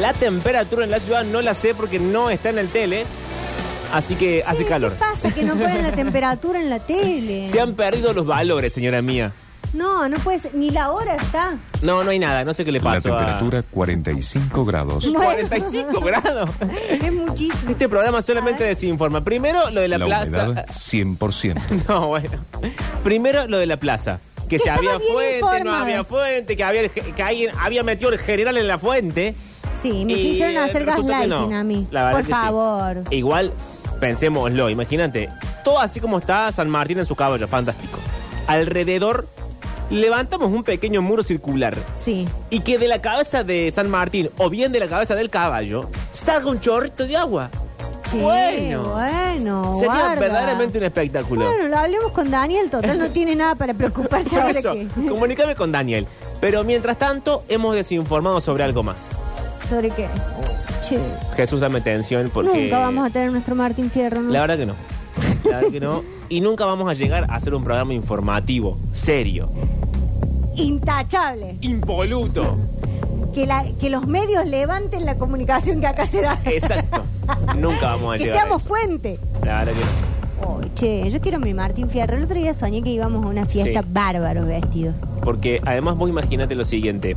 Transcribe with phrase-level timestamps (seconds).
[0.00, 3.04] La temperatura en la ciudad no la sé porque no está en el tele.
[3.92, 4.92] Así que hace Che, calor.
[4.92, 7.48] ¿Qué pasa que no ponen la temperatura en la tele?
[7.48, 9.32] Se han perdido los valores, señora mía.
[9.72, 10.54] No, no puede ser.
[10.54, 11.56] Ni la hora está.
[11.82, 12.44] No, no hay nada.
[12.44, 13.14] No sé qué le La pasó.
[13.14, 15.04] a- temperatura 45 grados.
[15.04, 15.20] Bueno.
[15.24, 16.50] 45 grados.
[16.90, 17.70] Es muchísimo.
[17.70, 18.74] Este programa solamente A ver.
[18.76, 19.22] desinforma.
[19.24, 20.26] Primero, lo de la, La plaza.
[20.48, 21.60] humedad 100%.
[21.88, 22.38] No, bueno.
[23.04, 24.20] Primero, lo de la plaza.
[24.48, 28.10] Que si Estaba había bien fuente, no había fuente, que, había, que alguien había metido
[28.12, 29.34] el general en la fuente.
[29.82, 31.56] Sí, me Y, quisieron eh, hacer que gaslighting no.
[31.56, 31.86] a mí.
[31.90, 32.40] La verdad Por que sí.
[32.40, 33.02] favor.
[33.10, 33.52] Igual,
[34.00, 35.28] pensémoslo, imagínate.
[35.64, 37.98] Todo así como está San Martín en su caballo, fantástico.
[38.46, 39.28] Alrededor
[39.90, 41.76] levantamos un pequeño muro circular.
[41.94, 42.26] Sí.
[42.50, 45.88] Y que de la cabeza de San Martín, o bien de la cabeza del caballo,
[46.12, 47.50] salga un chorrito de agua.
[48.10, 48.82] Che, Bueno.
[48.94, 49.74] bueno.
[49.80, 50.20] Sería guarda.
[50.20, 51.44] verdaderamente un espectáculo.
[51.46, 52.70] Bueno, lo hablemos con Daniel.
[52.70, 54.86] Total, no tiene nada para preocuparse Por ahora eso, que...
[55.08, 56.06] comunícame con Daniel.
[56.40, 59.10] Pero mientras tanto, hemos desinformado sobre algo más.
[59.68, 60.06] ¿Sobre qué?
[60.88, 60.98] Che,
[61.34, 62.62] Jesús, dame atención porque...
[62.64, 64.30] nunca vamos a tener nuestro Martín Fierro, ¿no?
[64.30, 64.74] La verdad que no.
[65.44, 66.02] La verdad que no.
[66.28, 69.48] Y nunca vamos a llegar a hacer un programa informativo, serio,
[70.54, 71.56] Intachable.
[71.60, 72.56] impoluto.
[73.34, 76.38] Que, la, que los medios levanten la comunicación que acá se da.
[76.46, 77.02] Exacto.
[77.58, 78.68] Nunca vamos a que llegar seamos a eso.
[78.68, 79.18] fuente.
[79.44, 80.60] La verdad que no.
[80.62, 82.16] Ay, che, yo quiero mi Martín Fierro.
[82.16, 83.88] El otro día soñé que íbamos a una fiesta Sí.
[83.90, 84.94] bárbaro vestidos.
[85.22, 87.16] Porque además vos imagínate lo siguiente.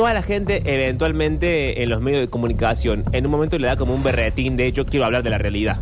[0.00, 3.94] Toda la gente eventualmente en los medios de comunicación en un momento le da como
[3.94, 5.76] un berretín de yo quiero hablar de la realidad.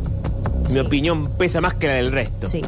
[0.72, 2.50] Mi opinión pesa más que la del resto.
[2.50, 2.62] Sí.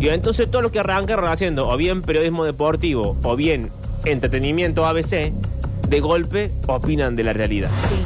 [0.00, 3.70] Y entonces todo lo que arrancan haciendo, o bien periodismo deportivo, o bien
[4.06, 5.34] entretenimiento ABC,
[5.86, 7.68] de golpe opinan de la realidad.
[7.90, 7.96] Sí.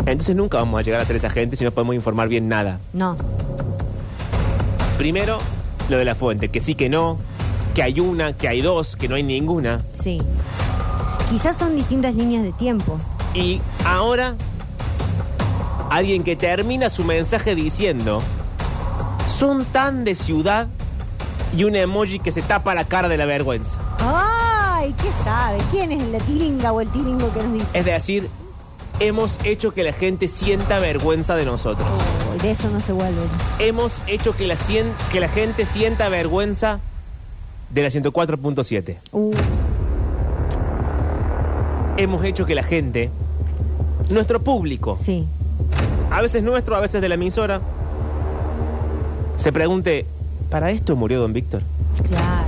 [0.00, 2.80] Entonces nunca vamos a llegar a ser esa gente si no podemos informar bien nada.
[2.92, 3.16] No.
[4.98, 5.38] Primero,
[5.88, 7.16] lo de la fuente, que sí que no,
[7.74, 9.80] que hay una, que hay dos, que no hay ninguna.
[9.94, 10.20] Sí.
[11.32, 12.98] Quizás son distintas líneas de tiempo.
[13.34, 14.34] Y ahora,
[15.88, 18.20] alguien que termina su mensaje diciendo,
[19.38, 20.68] son tan de ciudad
[21.56, 23.78] y un emoji que se tapa la cara de la vergüenza.
[23.98, 25.56] Ay, ¿qué sabe?
[25.70, 27.66] ¿Quién es el de Tiringa o el Tiringo que nos dice?
[27.72, 28.28] Es decir,
[29.00, 31.88] hemos hecho que la gente sienta vergüenza de nosotros.
[32.30, 33.20] Uy, de eso no se vuelve.
[33.58, 36.78] Hemos hecho que la, cien- que la gente sienta vergüenza
[37.70, 38.98] de la 104.7.
[39.12, 39.32] Uh,
[41.96, 43.10] Hemos hecho que la gente,
[44.08, 45.26] nuestro público, sí.
[46.10, 47.60] a veces nuestro, a veces de la emisora,
[49.36, 50.06] se pregunte,
[50.50, 51.62] ¿para esto murió don Víctor?
[52.08, 52.46] Claro.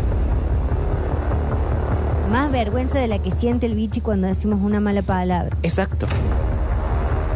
[2.31, 5.57] Más vergüenza de la que siente el bichi cuando decimos una mala palabra.
[5.63, 6.07] Exacto.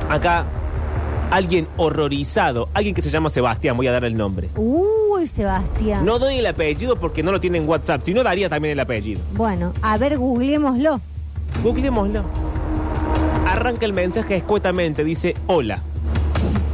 [0.09, 0.45] Acá,
[1.31, 4.49] alguien horrorizado, alguien que se llama Sebastián, voy a dar el nombre.
[4.57, 6.05] Uy, Sebastián.
[6.05, 8.81] No doy el apellido porque no lo tiene en WhatsApp, si no daría también el
[8.81, 9.21] apellido.
[9.35, 11.01] Bueno, a ver, googleémoslo.
[11.63, 12.23] Googleémoslo.
[13.47, 15.81] Arranca el mensaje escuetamente, dice hola.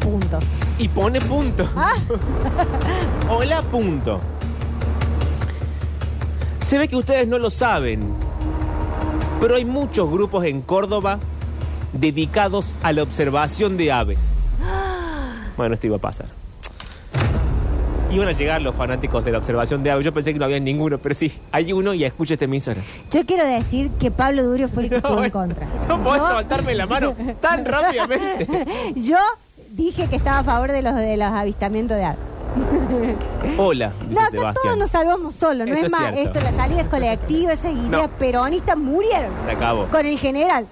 [0.01, 0.39] Punto.
[0.79, 1.69] Y pone punto.
[1.77, 1.95] Ah,
[3.31, 4.21] Hola, punto.
[6.61, 8.03] Se ve que ustedes no lo saben,
[9.41, 11.19] pero hay muchos grupos en Córdoba
[11.93, 14.21] dedicados a la observación de aves.
[15.57, 16.27] Bueno, esto iba a pasar.
[18.11, 20.05] Iban a llegar los fanáticos de la observación de aves.
[20.05, 22.81] Yo pensé que no había ninguno, pero sí, hay uno y escucha esta emisora.
[23.11, 25.67] yo quiero decir que Pablo Durio fue el que estuvo en contra.
[25.89, 28.47] No podés Yo- soltarme la mano tan rápidamente.
[28.95, 29.17] Yo
[29.71, 32.19] dije que estaba a favor de los de los avistamientos de aves.
[33.59, 34.55] Hola, dice No, acá Sebastián.
[34.63, 36.39] todos nos salvamos solos, no Eso es es más, cierto.
[36.39, 38.09] esto, la salida es colectiva, esas ideas No.
[38.11, 39.87] peronistas murieron Se acabó.
[39.87, 40.67] con el general.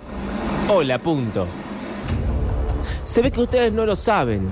[0.69, 1.47] Hola, punto.
[3.05, 4.49] Se ve que ustedes no lo saben,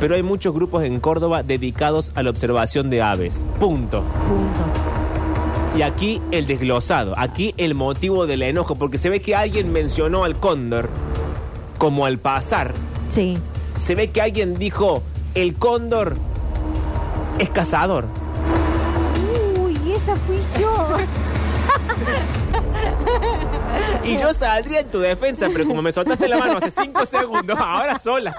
[0.00, 3.44] pero hay muchos grupos en Córdoba dedicados a la observación de aves.
[3.58, 4.02] Punto.
[4.02, 4.88] Punto.
[5.76, 10.24] Y aquí el desglosado, aquí el motivo del enojo, porque se ve que alguien mencionó
[10.24, 10.88] al cóndor
[11.78, 12.74] como al pasar.
[13.08, 13.38] Sí.
[13.76, 15.02] Se ve que alguien dijo,
[15.34, 16.16] el cóndor
[17.38, 18.06] es cazador.
[19.60, 20.96] Uy, esa fui yo.
[24.04, 27.58] Y yo saldría en tu defensa, pero como me soltaste la mano hace cinco segundos,
[27.58, 28.34] ahora sola.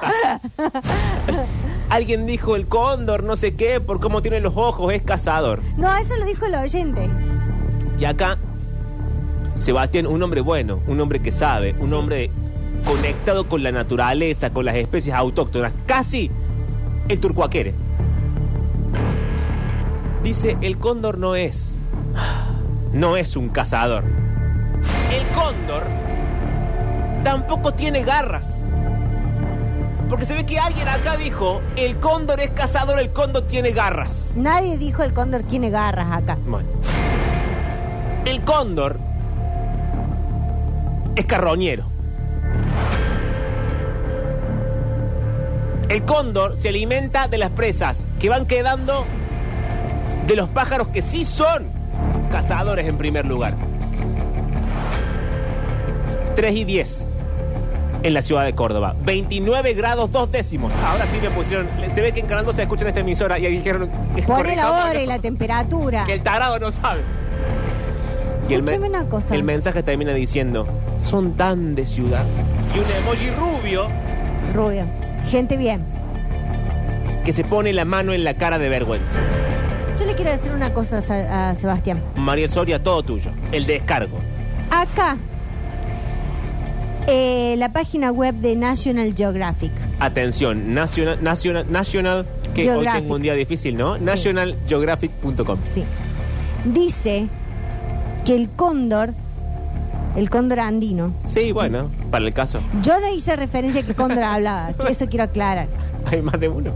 [1.89, 5.61] Alguien dijo el cóndor, no sé qué, por cómo tiene los ojos, es cazador.
[5.77, 7.09] No, eso lo dijo el oyente.
[7.99, 8.37] Y acá,
[9.55, 12.29] Sebastián, un hombre bueno, un hombre que sabe, un hombre
[12.85, 16.31] conectado con la naturaleza, con las especies autóctonas, casi
[17.07, 17.73] el turcuaquere.
[20.23, 21.75] Dice, el cóndor no es,
[22.93, 24.03] no es un cazador.
[25.11, 25.83] El cóndor
[27.23, 28.47] tampoco tiene garras.
[30.09, 34.31] Porque se ve que alguien acá dijo, el cóndor es cazador, el cóndor tiene garras.
[34.35, 36.37] Nadie dijo el cóndor tiene garras acá.
[36.47, 36.67] Bueno.
[38.25, 38.99] El cóndor
[41.15, 41.83] es carroñero.
[45.89, 49.05] El cóndor se alimenta de las presas que van quedando
[50.27, 51.67] de los pájaros que sí son
[52.31, 53.55] cazadores en primer lugar.
[56.39, 57.07] 3 y 10
[58.01, 58.95] en la ciudad de Córdoba.
[59.03, 60.71] 29 grados dos décimos.
[60.85, 61.67] Ahora sí me pusieron.
[61.93, 63.89] Se ve que en Canal se escucha en esta emisora y ahí dijeron.
[64.25, 66.05] Pone la hora y la temperatura.
[66.05, 67.01] Que el tarado no sabe.
[68.47, 69.35] Y el, una cosa.
[69.35, 70.65] el mensaje termina diciendo:
[70.97, 72.23] Son tan de ciudad.
[72.73, 73.87] Y un emoji rubio
[74.55, 74.85] Rubio.
[75.29, 75.83] Gente bien.
[77.25, 79.19] que se pone la mano en la cara de vergüenza.
[79.99, 82.01] Yo le quiero decir una cosa a a Sebastián.
[82.15, 83.29] Mariel Soria, todo tuyo.
[83.51, 84.17] El descargo.
[84.71, 85.17] Acá,
[87.09, 89.71] eh, la página web de National Geographic.
[89.99, 93.97] Atención, National, National, National que hoy tengo un día difícil, ¿no?
[93.97, 95.57] Nationalgeographic.com.
[95.73, 95.83] Sí.
[96.65, 97.27] Dice
[98.25, 99.13] que el cóndor,
[100.15, 102.59] el cóndor andino, Sí, bueno, para el caso.
[102.83, 105.67] yo no hice referencia a que cóndor hablaba, que eso quiero aclarar.
[106.05, 106.71] Hay más de uno.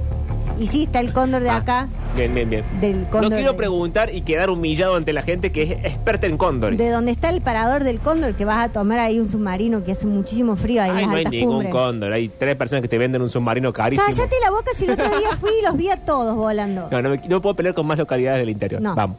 [0.60, 2.64] Y sí, está el cóndor de Ah, acá, Bien, bien, bien.
[2.80, 3.34] del No cóndor.
[3.34, 6.78] quiero de- preguntar y quedar humillado ante la gente que es experta en cóndores.
[6.78, 9.94] De donde está el parador del cóndor, que vas a tomar ahí un submarino que
[9.94, 11.72] hace muchísimo frío ahí en Ay, las no hay ningún cumbres.
[11.72, 12.14] cóndor.
[12.14, 14.08] Hay tres personas que te venden un submarino carísimo.
[14.08, 16.88] Cállate la boca si el otro día fui y los vi a todos volando.
[16.92, 18.82] No, no, me- no puedo pelear con más localidades del interior.
[18.82, 18.94] No.
[18.96, 19.18] Vamos.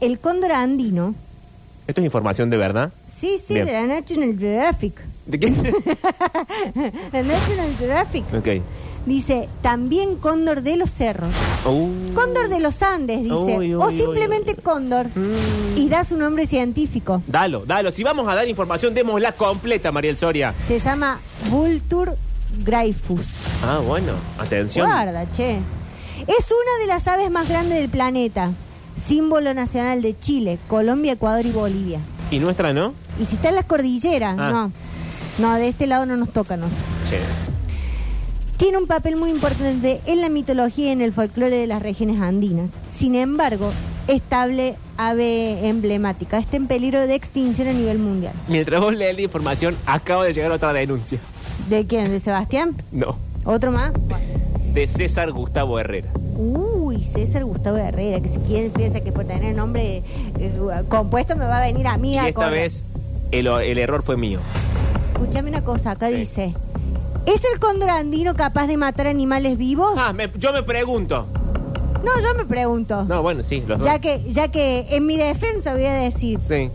[0.00, 1.14] El cóndor andino,
[1.86, 2.90] ¿Esto es información de verdad?
[3.18, 3.66] sí, sí, Bien.
[3.66, 4.94] de la National Geographic.
[5.26, 5.48] ¿De qué?
[7.12, 8.24] La National Geographic.
[8.34, 8.48] ok.
[9.10, 11.34] Dice, también cóndor de los cerros.
[11.66, 12.12] Uh.
[12.14, 13.34] Cóndor de los Andes, dice.
[13.34, 15.08] Uy, uy, o simplemente uy, cóndor.
[15.08, 15.76] Mm.
[15.78, 17.20] Y da su nombre científico.
[17.26, 17.90] Dalo, dalo.
[17.90, 20.54] Si vamos a dar información, démosla completa, Mariel Soria.
[20.68, 21.18] Se llama
[21.48, 22.16] Vultur
[22.64, 23.26] gryphus.
[23.64, 24.12] Ah, bueno.
[24.38, 24.86] Atención.
[24.86, 25.56] Guarda, che.
[26.28, 28.52] Es una de las aves más grandes del planeta.
[28.96, 31.98] Símbolo nacional de Chile, Colombia, Ecuador y Bolivia.
[32.30, 32.94] ¿Y nuestra no?
[33.20, 34.50] Y si está en las cordilleras, Ah.
[34.52, 34.72] no.
[35.38, 36.68] No, de este lado no nos toca, no.
[37.08, 37.18] Che.
[38.60, 42.20] Tiene un papel muy importante en la mitología y en el folclore de las regiones
[42.20, 42.68] andinas.
[42.94, 43.70] Sin embargo,
[44.06, 46.36] estable ave emblemática.
[46.36, 48.34] Está en peligro de extinción a nivel mundial.
[48.48, 51.18] Mientras vos lees la información, acaba de llegar otra denuncia.
[51.70, 52.10] ¿De quién?
[52.10, 52.76] ¿De Sebastián?
[52.92, 53.16] No.
[53.46, 53.92] ¿Otro más?
[54.74, 56.08] De César Gustavo Herrera.
[56.36, 60.02] Uy, César Gustavo Herrera, que si quién piensa que por tener nombre
[60.38, 60.52] eh,
[60.90, 62.84] compuesto me va a venir a mí Y a esta vez
[63.30, 64.38] el, el error fue mío.
[65.14, 66.16] Escúchame una cosa, acá Sí.
[66.16, 66.54] dice.
[67.26, 69.92] ¿Es el cóndor andino capaz de matar animales vivos?
[69.96, 71.26] Ah, me- yo me pregunto.
[72.04, 73.04] No, yo me pregunto.
[73.04, 74.00] No, bueno, sí, los Ya dos.
[74.00, 76.40] que, ya que en mi defensa voy a decir.
[76.42, 76.70] Sí.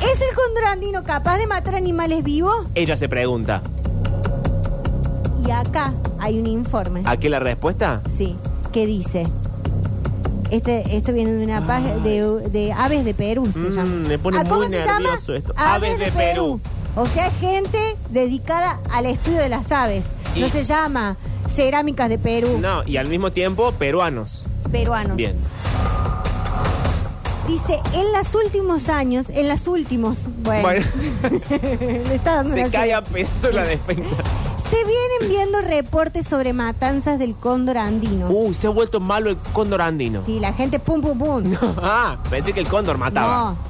[0.00, 2.66] ¿Es el cóndor andino capaz de matar animales vivos?
[2.74, 3.62] Ella se pregunta.
[5.46, 7.02] Y acá hay un informe.
[7.04, 8.00] ¿A qué la respuesta?
[8.08, 8.36] Sí,
[8.72, 9.24] que dice.
[10.50, 14.08] Este, esto viene de una página de, de Aves de Perú, se Mm, llama.
[14.08, 15.00] me pone Ah, ¿Cómo muy se llama?
[15.00, 15.52] nervioso esto.
[15.56, 16.60] Aves de Perú.
[16.96, 20.04] O sea, gente dedicada al estudio de las aves.
[20.34, 21.16] Y- No se llama
[21.48, 24.44] Cerámicas de Perú, No, y al mismo tiempo, peruanos.
[24.70, 25.16] peruanos.
[25.16, 25.36] Bien.
[27.48, 30.86] Dice, en los últimos años, en los últimos, bueno, Bueno,
[31.50, 34.16] le está dando se una cae a pedazos la defensa.
[34.70, 38.28] Se vienen viendo reportes sobre matanzas del cóndor andino.
[38.30, 40.22] Uh, se ha vuelto malo el cóndor andino.
[40.24, 41.56] Sí, la gente pum pum pum.
[41.82, 43.50] Ah, pensé que el cóndor mataba.
[43.50, 43.69] No.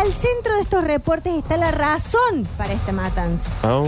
[0.00, 3.44] Al centro de estos reportes está la razón para esta matanza.
[3.64, 3.84] Oh.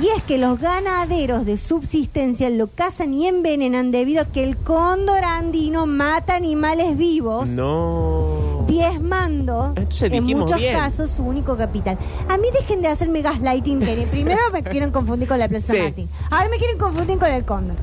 [0.00, 4.56] Y es que los ganaderos de subsistencia lo cazan y envenenan debido a que el
[4.56, 8.64] cóndor andino mata animales vivos, No.
[8.66, 10.76] diezmando Entonces en muchos bien.
[10.76, 11.96] casos su único capital.
[12.28, 15.80] A mí dejen de hacerme gaslighting, que primero me quieren confundir con la Plaza Sí.
[15.80, 16.08] Martín.
[16.30, 17.76] Ahora me quieren confundir con el cóndor.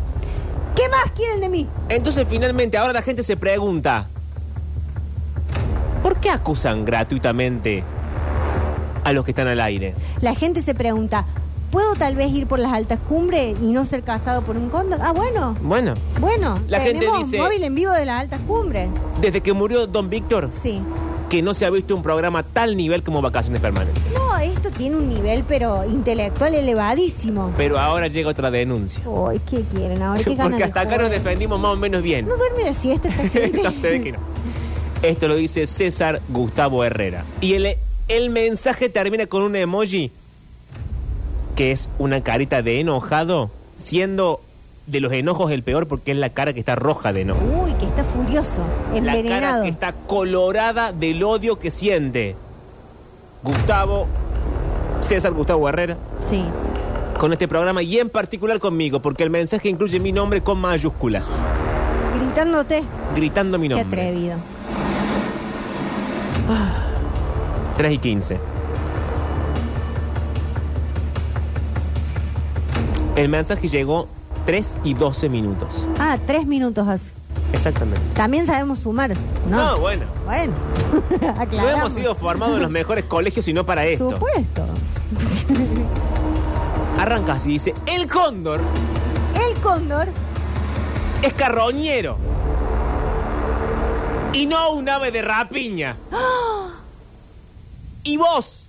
[0.76, 1.68] ¿Qué más quieren de mí?
[1.88, 4.08] Entonces, finalmente, ahora la gente se pregunta:
[6.02, 7.84] ¿por qué acusan gratuitamente
[9.04, 9.96] a los que están al aire?
[10.22, 11.26] La gente se pregunta,
[11.72, 15.00] ¿puedo tal vez ir por las altas cumbres y no ser cazado por un cóndor?
[15.02, 15.56] Ah, bueno.
[15.62, 18.90] Bueno, Bueno, La gente tenemos dice- móvil en vivo de las altas cumbres.
[19.20, 20.82] desde que murió Don Víctor, Sí.
[21.30, 24.04] que no se ha visto un programa tal nivel como Vacaciones Permanentes.
[24.14, 27.52] No, esto tiene un nivel, pero intelectual elevadísimo.
[27.56, 29.02] Pero ahora llega otra denuncia.
[29.08, 30.20] Uy, ¿qué quieren ahora?
[30.24, 32.28] ¿Qué ganas Porque de hasta acá nos defendimos más o menos bien.
[32.28, 33.64] No duerme la siesta esta gente.
[33.64, 34.20] No, se ve que no.
[35.02, 37.24] Esto lo dice César Gustavo Herrera.
[37.42, 37.76] Y el,
[38.08, 40.12] el mensaje termina con un emoji
[41.56, 44.42] que es una carita de enojado, siendo
[44.88, 47.40] de los enojos el peor porque es la cara que está roja de enojo.
[47.64, 48.62] Uy, que está furioso,
[49.02, 52.36] La cara que está colorada del odio que siente.
[53.44, 54.08] Gustavo,
[55.02, 56.44] César Gustavo Herrera, Sí.
[57.20, 61.28] con este programa y en particular conmigo, porque el mensaje incluye mi nombre con mayúsculas,
[62.20, 62.84] Gritándote.
[63.16, 64.02] gritando mi Qué nombre.
[64.02, 64.08] Ah.
[64.08, 64.36] atrevido.
[67.78, 68.40] 3 y 15.
[73.16, 74.08] El mensaje llegó
[74.46, 75.88] 3 y 12 minutos.
[76.00, 77.12] Ah, 3 minutos hace.
[77.54, 78.02] Exactamente.
[78.16, 79.12] También sabemos sumar,
[79.50, 79.58] ¿no?
[79.58, 80.06] No, bueno.
[80.26, 80.54] Bueno,
[81.52, 84.06] No hemos sido formados en los mejores colegios, sino para esto.
[84.10, 84.66] Por supuesto.
[87.00, 88.62] Arranca así, dice, el cóndor
[89.36, 90.08] El cóndor
[91.22, 92.18] es carroñero.
[94.34, 95.98] Y no un ave de rapiña.
[98.04, 98.64] Y vos,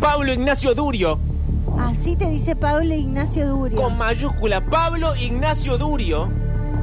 [0.00, 1.18] Pablo Ignacio Durio,
[1.78, 3.76] así te dice Pablo Ignacio Durio.
[3.76, 6.28] con mayúscula, Pablo Ignacio Durio,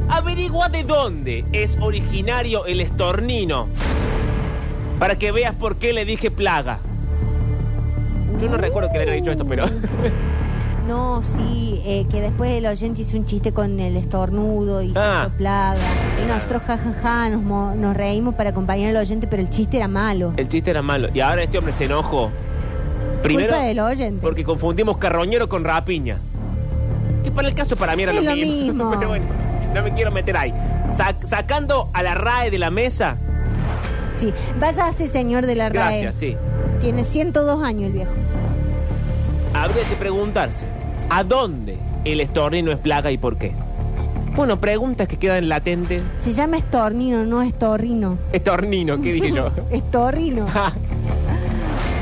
[0.10, 3.68] averigua de dónde es originario el estornino.
[5.00, 6.80] Para que veas por qué le dije plaga.
[8.39, 9.65] Yo no recuerdo que le haya dicho esto, pero...
[10.88, 15.22] No, sí, eh, que después el oyente hizo un chiste con el estornudo y Ah.
[15.24, 15.78] se hizo plaga.
[16.24, 19.88] Y nosotros, jajaja, nos, mo- nos reímos para acompañar al oyente, pero el chiste era
[19.88, 20.34] malo.
[20.36, 21.08] El chiste era malo.
[21.13, 22.30] Y ahora este hombre se enojó.
[23.22, 24.20] Primero, Culpa del oyente.
[24.22, 26.18] porque confundimos carroñero con rapiña.
[27.24, 28.52] Que para el caso para mí era Es lo, mismo.
[28.90, 28.92] mismo.
[28.98, 29.25] Pero bueno,
[29.74, 30.54] no me quiero meter ahí.
[30.98, 33.16] Sac- sacando a la RAE de la mesa.
[34.16, 36.02] Sí, váyase, señor de la RAE.
[36.02, 36.36] Gracias, sí.
[36.82, 38.12] Tiene 102 años el viejo.
[39.54, 40.66] Habría que preguntarse,
[41.15, 43.51] ¿a dónde el estornino es plaga y por qué?
[44.36, 46.01] Bueno, preguntas que quedan latentes.
[46.20, 48.17] Se llama estornino, no estorrino.
[48.32, 49.51] Estornino, ¿qué dije yo?
[49.72, 50.48] Estorrino.
[50.48, 50.74] Ja,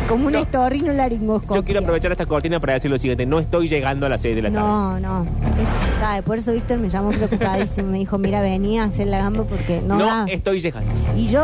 [0.08, 0.40] Como un No.
[0.40, 1.58] estorrino laringoscopia.
[1.58, 3.26] yo quiero aprovechar esta cortina para decir lo siguiente.
[3.26, 4.66] No estoy llegando a las 6 de la tarde.
[4.68, 6.22] No, no, eso se sabe.
[6.24, 7.88] Por eso Víctor me llamó preocupadísimo.
[7.90, 10.26] Me dijo, mira, venía a hacer la gamba porque no, No da.
[10.30, 10.90] estoy llegando.
[11.18, 11.42] Y yo,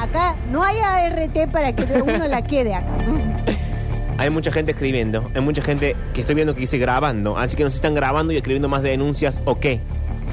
[0.00, 2.92] acá, no hay ART para que uno la quede acá.
[4.18, 7.64] Hay mucha gente escribiendo, hay mucha gente que estoy viendo que dice grabando, así que
[7.64, 9.80] nos están grabando y escribiendo más denuncias o qué.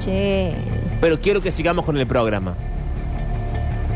[0.00, 0.54] Che,
[1.00, 2.54] Pero quiero que sigamos con el programa.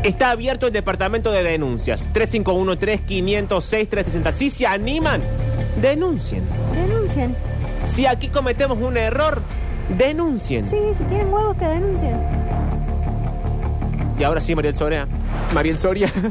[0.03, 2.09] Está abierto el departamento de denuncias.
[2.13, 4.31] 351-3506-360.
[4.31, 5.21] Si se animan,
[5.81, 6.43] denuncien.
[6.73, 7.35] denuncien.
[7.85, 9.41] Si aquí cometemos un error,
[9.97, 10.65] denuncien.
[10.65, 12.15] Sí, si tienen huevos que denuncien.
[14.17, 15.05] Y ahora sí, Mariel Soria.
[15.53, 16.09] Mariel Soria.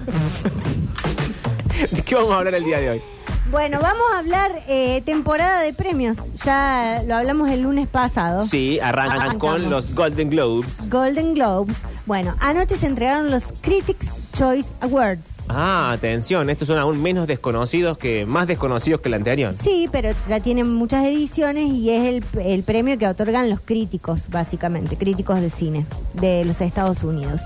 [1.90, 3.02] ¿De qué vamos a hablar el día de hoy?
[3.50, 6.18] Bueno, vamos a hablar eh, temporada de premios.
[6.44, 8.46] Ya lo hablamos el lunes pasado.
[8.46, 9.40] Sí, arrancan Arrancamos.
[9.40, 10.90] con los Golden Globes.
[10.90, 11.78] Golden Globes.
[12.04, 15.22] Bueno, anoche se entregaron los Critics Choice Awards.
[15.50, 19.54] Ah, atención, estos son aún menos desconocidos que, más desconocidos que el anterior.
[19.54, 24.28] Sí, pero ya tienen muchas ediciones y es el, el premio que otorgan los críticos,
[24.28, 27.42] básicamente, críticos de cine de los Estados Unidos.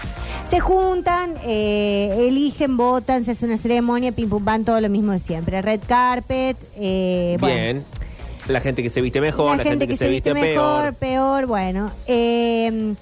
[0.48, 5.12] Se juntan, eh, eligen, votan, se hace una ceremonia, pim pum pam, todo lo mismo
[5.12, 5.62] de siempre.
[5.62, 7.84] Red carpet, eh, bueno, Bien.
[8.48, 10.94] La gente que se viste mejor, la, gente, que, se viste, mejor, peor.
[10.94, 11.92] peor, bueno.
[12.08, 12.94] eh,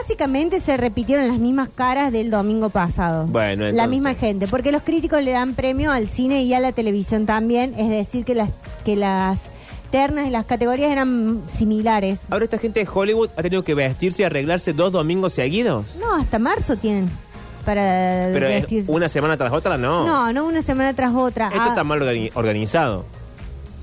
[0.00, 3.26] básicamente se repitieron las mismas caras del domingo pasado.
[3.26, 3.90] Bueno, La entonces.
[3.90, 7.74] misma gente, porque los críticos le dan premio al cine y a la televisión también,
[7.78, 8.50] es decir, que las,
[8.84, 9.44] que las
[9.90, 12.18] ternas y las categorías eran similares.
[12.30, 15.86] Ahora esta gente de Hollywood ha tenido que vestirse y arreglarse dos domingos seguidos.
[16.00, 17.08] No, hasta marzo tienen
[17.64, 18.90] para Pero es vestirse.
[18.90, 20.04] una semana tras otra, no.
[20.04, 21.46] No, no una semana tras otra.
[21.48, 23.04] Esto Ah, está mal organi- organizado.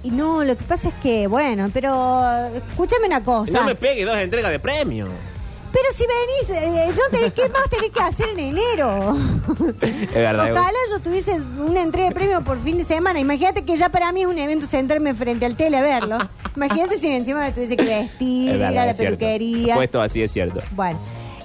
[0.03, 2.23] y no, lo que pasa es que, bueno, pero
[2.69, 3.53] escúchame una cosa.
[3.53, 5.07] No me pegue dos entregas de premio.
[5.71, 9.17] Pero si venís, eh, no tenés, ¿qué más tenés que hacer en enero?
[9.81, 10.51] Es verdad.
[10.51, 13.19] Ojalá yo tuviese una entrega de premio por fin de semana.
[13.19, 16.17] Imagínate que ya para mí es un evento sentarme frente al tele a verlo.
[16.55, 19.17] Imagínate si encima me tuviese que vestir, Es ir a verdad, la es cierto.
[19.17, 19.75] peluquería.
[19.75, 20.59] Puesto así es cierto.
[20.71, 20.99] Bueno,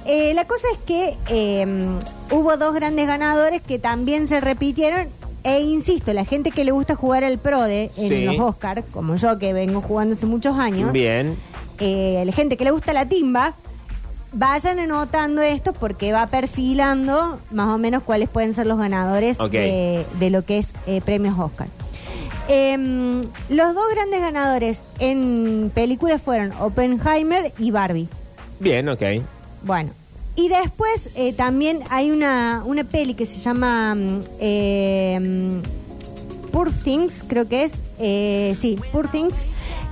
[0.06, 1.88] eh, la cosa es que eh,
[2.32, 5.08] hubo dos grandes ganadores que también se repitieron.
[5.44, 8.24] E insisto, la gente que le gusta jugar al PRODE en Sí.
[8.24, 11.36] los Oscars, como yo que vengo jugando hace muchos años, Bien.
[11.78, 13.54] eh, la gente que le gusta la timba,
[14.32, 20.06] vayan anotando esto porque va perfilando más o menos cuáles pueden ser los ganadores de,
[20.18, 21.68] de lo que es eh, premios Oscar.
[22.48, 28.08] Em, los dos grandes ganadores en películas fueron Oppenheimer y Barbie.
[28.60, 29.02] Bien, ok.
[29.62, 29.90] Bueno,
[30.36, 36.70] y después eh, también hay una, una peli que se llama mm, eh, mm, Poor
[36.70, 37.72] Things, creo que es.
[37.98, 39.34] eh, sí, Poor Things,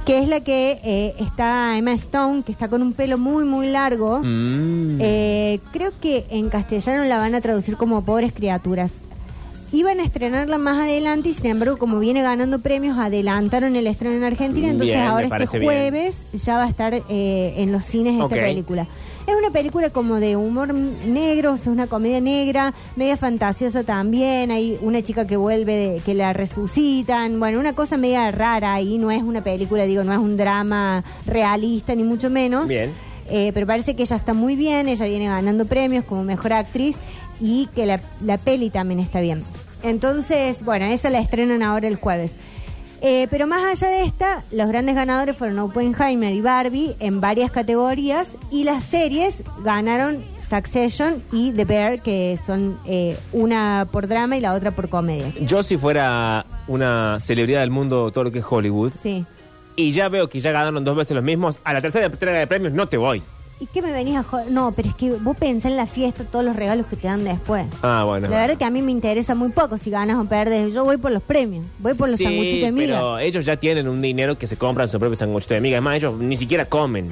[0.05, 3.69] que es la que eh, está Emma Stone, que está con un pelo muy, muy
[3.69, 4.21] largo.
[4.23, 4.99] Mm.
[5.01, 8.93] Eh, creo que en castellano la van a traducir como Pobres Criaturas.
[9.73, 14.15] Iban a estrenarla más adelante y sin embargo como viene ganando premios adelantaron el estreno
[14.17, 15.69] en Argentina, entonces Bien, ahora este bien.
[15.69, 18.87] jueves ya va a estar eh, en los cines esta película.
[19.27, 24.51] Es una película como de humor negro, o sea, una comedia negra, media fantasiosa también,
[24.51, 28.99] hay una chica que vuelve, de- que la resucitan, bueno, una cosa media rara ahí,
[28.99, 32.69] no es una película, digo, no es un drama realista ni mucho menos.
[32.69, 32.91] Bien.
[33.31, 36.97] Eh, pero parece que ella está muy bien, ella viene ganando premios como mejor actriz
[37.41, 39.43] y que la, la peli también está bien.
[39.83, 42.33] Entonces, bueno, esa la estrenan ahora el jueves.
[43.07, 47.51] Eh, pero más allá de esta, los grandes ganadores fueron Oppenheimer y Barbie en varias
[47.51, 54.39] categorías y las series ganaron Succession y The Bear, que son eh, una por drama
[54.39, 55.31] y la otra por comedia.
[55.43, 59.27] Yo si fuera una celebridad del mundo, todo lo que es Hollywood, Sí.
[59.77, 62.47] y ya veo que ya ganaron dos veces los mismos, a la tercera entrega de
[62.47, 63.23] premios no te voy.
[63.61, 64.51] ¿Y qué me venís a joder?
[64.51, 67.23] No, pero es que vos pensás en la fiesta, todos los regalos que te dan
[67.25, 67.67] después.
[67.83, 68.29] Ah, bueno.
[68.29, 70.73] La verdad que a mí me interesa muy poco si ganas o perdes.
[70.75, 72.97] Yo voy por los premios, voy por los Sí, sanguchitos de miga.
[72.97, 75.77] pero ellos ya tienen un dinero que se compran su propio sanguchito de miga.
[75.77, 77.09] Es más, ellos ni siquiera comen.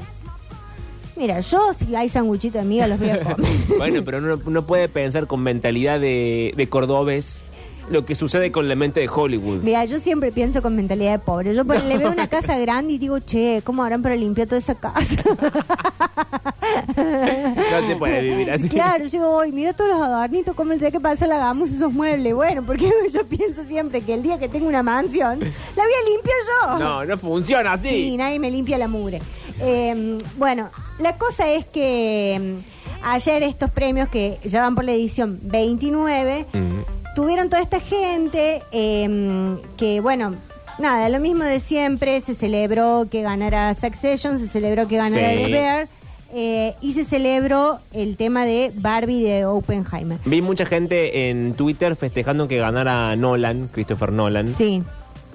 [1.14, 3.50] Mira, yo si hay sanguchitos de miga los voy a comer.
[3.78, 7.41] Bueno, pero no, no puede pensar con mentalidad de, de cordobés
[7.90, 9.62] lo que sucede con la mente de Hollywood.
[9.62, 11.54] Mira, yo siempre pienso con mentalidad de pobre.
[11.54, 14.58] Yo por- le veo una casa grande y digo, che, ¿cómo harán para limpiar toda
[14.58, 15.04] esa casa?
[16.96, 18.68] No se puede vivir así.
[18.68, 21.70] Claro, yo digo, hoy mira todos los adornitos, cómo el día que pasa la hagamos
[21.70, 22.34] esos muebles.
[22.34, 26.10] Bueno, porque yo pienso siempre que el día que tengo una mansión, la voy a
[26.10, 26.78] limpiar yo.
[26.78, 27.88] No, no funciona así.
[27.88, 29.20] Sí, nadie me limpia la mugre.
[29.60, 34.92] Eh, bueno, la cosa es que mm, ayer estos premios que ya van por la
[34.92, 37.01] edición 29 Mm.
[37.14, 40.34] Tuvieron toda esta gente eh, que, bueno,
[40.78, 45.44] nada, lo mismo de siempre, se celebró que ganara Succession, se celebró que ganara Sí.
[45.44, 45.88] The Bear
[46.34, 50.18] eh, y se celebró el tema de Barbie de Oppenheimer.
[50.24, 54.48] Vi mucha gente en Twitter festejando que ganara Nolan, Christopher Nolan.
[54.48, 54.82] Sí.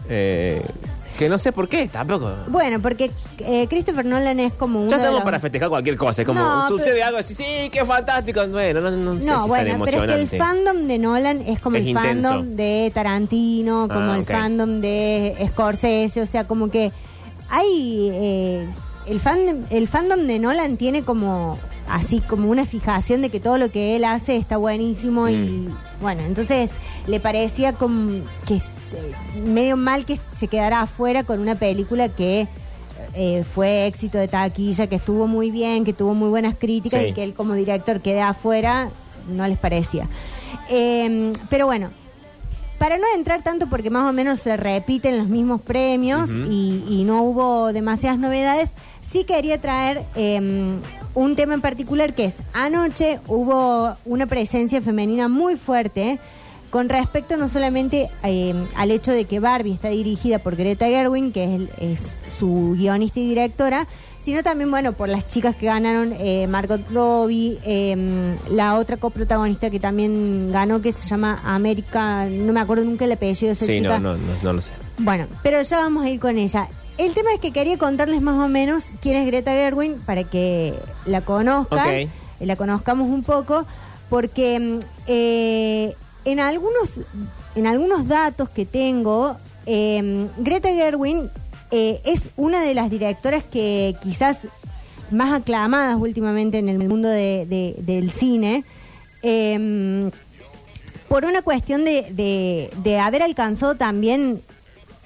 [0.09, 0.63] Eh,
[1.17, 2.31] que no sé por qué, tampoco.
[2.47, 6.21] Bueno, porque eh, Christopher Nolan es como uno Ya estamos los- para festejar cualquier cosa.
[6.21, 8.47] Es como, No, sucede pero- algo así, sí, qué fantástico.
[8.47, 11.59] Bueno, no, no sé si No, bueno, pero es que el fandom de Nolan es
[11.59, 12.29] como Es el intenso.
[12.29, 14.27] fandom de Tarantino, como Ah, el ok.
[14.31, 16.91] fandom de Scorsese, o sea, como que
[17.49, 18.67] hay eh,
[19.07, 21.57] el fandom, el fandom de Nolan tiene como
[21.89, 25.75] así como una fijación de que todo lo que él hace está buenísimo y Mm.
[26.01, 26.71] bueno, entonces
[27.07, 28.11] le parecía como
[28.45, 28.61] que
[29.45, 32.47] medio mal que se quedara afuera con una película que
[33.13, 37.07] eh, fue éxito de taquilla, que estuvo muy bien, que tuvo muy buenas críticas Sí.
[37.09, 38.89] y que él como director quede afuera,
[39.29, 40.07] no les parecía.
[40.69, 41.89] Eh, pero bueno,
[42.77, 47.03] para no entrar tanto porque más o menos se repiten los mismos premios y, y
[47.05, 48.69] no hubo demasiadas novedades,
[49.01, 50.75] sí quería traer eh,
[51.15, 56.19] un tema en particular que es, anoche hubo una presencia femenina muy fuerte
[56.69, 61.31] con respecto no solamente eh, al hecho de que Barbie está dirigida por Greta Gerwin,
[61.31, 63.87] que es, el- es su guionista y directora,
[64.19, 69.69] sino también, bueno, por las chicas que ganaron, eh, Margot Robbie, eh, la otra coprotagonista
[69.69, 73.65] que también ganó, que se llama América, no me acuerdo nunca el apellido de esa
[73.65, 73.97] Sí, chica.
[73.99, 74.69] no, no, no, no lo sé.
[74.97, 76.67] Bueno, pero ya vamos a ir con ella.
[76.97, 80.73] El tema es que quería contarles más o menos quién es Greta Gerwin para que
[81.05, 83.65] la conozcan, la conozcamos un poco,
[84.09, 85.95] porque mm, eh,
[86.31, 86.99] en algunos
[87.55, 89.35] en algunos datos que tengo,
[89.65, 91.29] eh, Greta Gerwin
[91.71, 94.47] eh, es una de las directoras que quizás
[95.09, 98.63] más aclamadas últimamente en el mundo de- de- del cine.
[99.23, 100.11] Eh,
[101.07, 104.41] por una cuestión de haber alcanzado también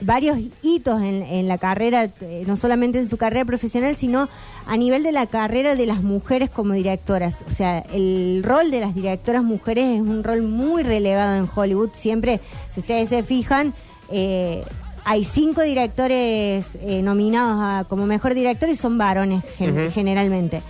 [0.01, 4.27] varios hitos en, en la carrera, eh, no solamente en su carrera profesional, sino
[4.65, 7.35] a nivel de la carrera de las mujeres como directoras.
[7.47, 11.89] O sea, el rol de las directoras mujeres es un rol muy relegado en Hollywood.
[11.93, 12.39] Siempre,
[12.73, 13.73] si ustedes se fijan,
[14.11, 14.63] eh,
[15.03, 20.61] hay cinco directores eh, nominados a- como mejor director y son varones gen- generalmente.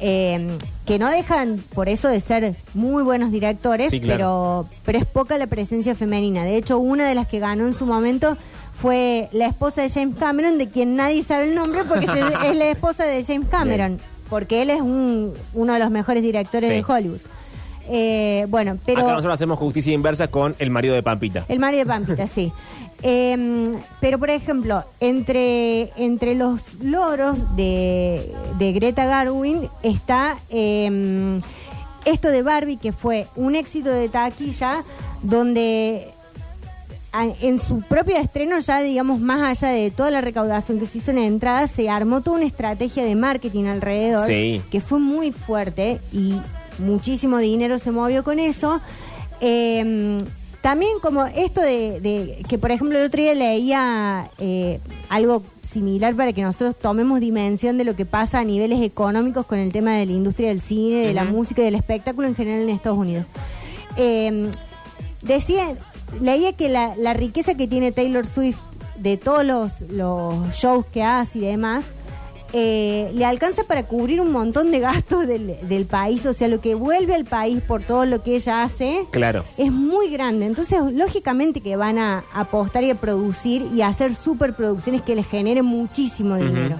[0.00, 0.48] Eh,
[0.86, 4.66] que no dejan por eso de ser muy buenos directores, Sí, claro.
[4.68, 6.44] pero, pero es poca la presencia femenina.
[6.44, 8.36] De hecho, una de las que ganó en su momento
[8.80, 12.56] fue la esposa de James Cameron, de quien nadie sabe el nombre porque se- es
[12.56, 16.76] la esposa de James Cameron, porque él es un, uno de los mejores directores Sí.
[16.76, 17.20] de Hollywood.
[17.88, 19.00] Eh, bueno, pero...
[19.00, 21.44] Acá nosotros hacemos justicia inversa con el marido de Pampita.
[21.48, 22.52] El Mario de Pampita, sí.
[23.06, 31.38] Eh, pero, por ejemplo, entre, entre los loros de, de Greta Garwin está eh,
[32.06, 34.84] esto de Barbie, que fue un éxito de taquilla,
[35.22, 36.08] donde
[37.40, 41.10] en su propio estreno, ya digamos, más allá de toda la recaudación que se hizo
[41.12, 44.60] en entrada, se armó toda una estrategia de marketing alrededor Sí.
[44.70, 46.34] que fue muy fuerte y
[46.78, 48.80] muchísimo dinero se movió con eso.
[49.40, 50.18] Eh,
[50.60, 56.14] también como esto de, de que, por ejemplo, el otro día leía eh, algo similar
[56.14, 59.94] para que nosotros tomemos dimensión de lo que pasa a niveles económicos con el tema
[59.96, 62.98] de la industria del cine, de la música y del espectáculo en general en Estados
[62.98, 63.26] Unidos.
[63.96, 64.48] Eh,
[65.22, 65.74] decía,
[66.20, 68.58] leía que la, la riqueza que tiene Taylor Swift
[68.96, 71.84] de todos los, los shows que hace y demás,
[72.56, 76.60] eh, le alcanza para cubrir un montón de gastos del, del país, o sea, lo
[76.60, 79.44] que vuelve al país por todo lo que ella hace Claro.
[79.56, 80.46] es muy grande.
[80.46, 85.26] Entonces, lógicamente que van a apostar y a producir y a hacer superproducciones que les
[85.26, 86.76] generen muchísimo dinero.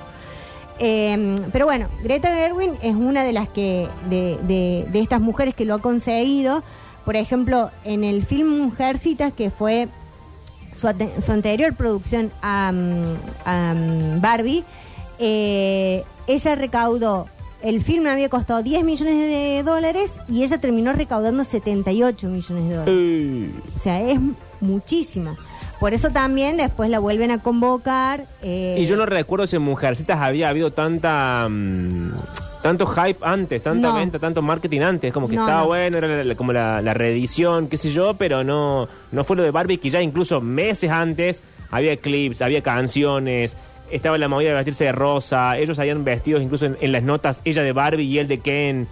[0.79, 5.55] Eh, pero bueno, Greta Gerwin es una de las que, de, de- de estas mujeres
[5.57, 6.63] que lo ha conseguido.
[7.05, 9.89] Por ejemplo, en el film Mujercitas, que fue
[10.73, 10.89] su,
[11.25, 12.73] su anterior producción a,
[13.45, 13.75] a,
[14.21, 14.65] Barbie,
[15.19, 17.29] eh, ella recaudó,
[17.63, 22.75] el film había costado 10 millones de dólares y ella terminó recaudando 78 millones de
[22.75, 22.95] dólares.
[22.97, 24.19] Eh, O sea, es
[24.61, 25.37] muchísimo.
[25.81, 28.27] Por eso también después la vuelven a convocar.
[28.43, 32.11] eh, Y yo no recuerdo si en Mujercitas había habido tanta mm,
[32.65, 33.95] tanto hype antes, tanta No.
[33.97, 35.67] venta, tanto marketing antes, como que No, estaba no.
[35.67, 39.37] bueno, era la- la- como la, la reedición, qué sé yo, pero no no fue
[39.37, 43.55] lo de Barbie que ya incluso meses antes había clips, había canciones,
[43.91, 47.43] estaba la movida de vestirse de rosa, ellos habían vestidos incluso en, en las notas,
[47.45, 48.87] ella de Barbie y él de Ken.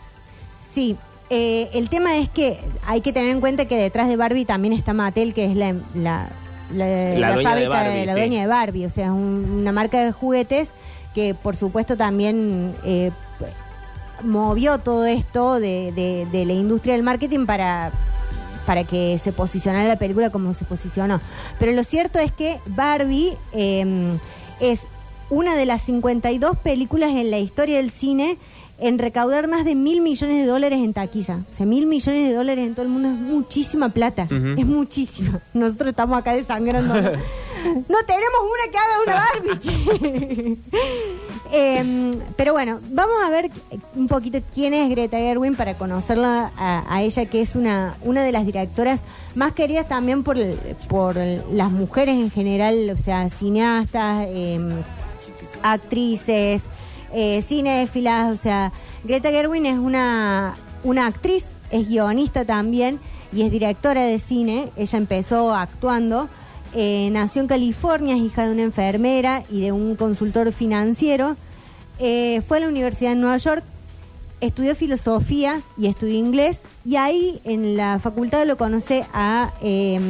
[0.71, 0.97] Sí,
[1.31, 4.75] eh, el tema es que hay que tener en cuenta que detrás de Barbie también
[4.75, 6.29] está Mattel, que es la, la,
[6.75, 8.19] la- La la dueña de fábrica Barbie, la sí.
[8.21, 10.73] dueña de Barbie, o sea, es un- una marca de juguetes
[11.15, 13.11] que por supuesto también eh,
[14.25, 17.91] movió todo esto de, de- de la industria del marketing para
[18.67, 21.21] para que se posicionara la película como se posicionó.
[21.59, 24.13] Pero lo cierto es que Barbie eh,
[24.61, 24.83] es
[25.31, 28.39] una de las 52 películas en la historia del cine
[28.79, 31.39] en recaudar más de mil millones de dólares en taquilla.
[31.53, 34.29] O sea, mil millones de dólares en todo el mundo es muchísima plata.
[34.31, 35.41] Es muchísima.
[35.55, 36.95] Nosotros estamos acá desangrando.
[37.65, 39.59] no tenemos una que haga una Barbie.
[39.59, 40.57] che.
[41.55, 43.51] Em, pero bueno, vamos a ver
[43.95, 48.23] un poquito quién es Greta Gerwin para conocerla a, a ella, que es una, una
[48.23, 49.01] de las directoras
[49.35, 50.57] más queridas también por, el-
[50.89, 54.71] por las mujeres en general, o sea, cineastas, em,
[55.63, 56.63] actrices,
[57.13, 58.73] eh, cinéfilas, o sea,
[59.05, 62.99] Greta Gerwin es una, una actriz, es guionista también
[63.33, 64.71] y es directora de cine.
[64.77, 66.29] Ella empezó actuando,
[66.75, 71.37] eh, nació en California, es hija de una enfermera y de un consultor financiero.
[71.99, 73.65] Eh, fue a la Universidad de Nueva York,
[74.41, 80.01] estudió filosofía y estudió inglés y ahí en la facultad lo conoce a eh,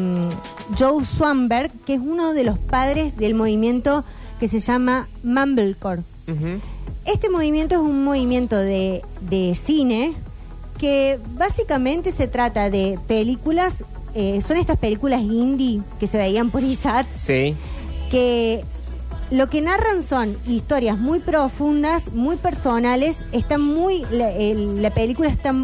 [0.79, 4.05] Joe Swanberg, que es uno de los padres del movimiento
[4.40, 6.03] que se llama Mumblecore.
[7.05, 10.14] Este movimiento es un movimiento de, de cine
[10.79, 16.62] que básicamente se trata de películas, eh, son estas películas indie que se veían por
[16.62, 17.55] ISAT, Sí.
[18.11, 18.64] que
[19.31, 25.29] lo que narran son historias muy profundas, muy personales, está muy, la, el- la película
[25.31, 25.55] está,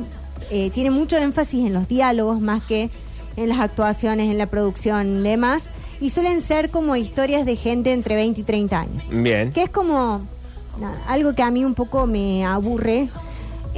[0.50, 2.90] eh, tiene mucho énfasis en los diálogos más que
[3.36, 5.64] en las actuaciones, en la producción y demás,
[6.00, 9.52] y suelen ser como historias de gente entre 20 y 30 años Bien.
[9.52, 10.22] que es como
[10.80, 13.08] nada, algo que a mí un poco me aburre.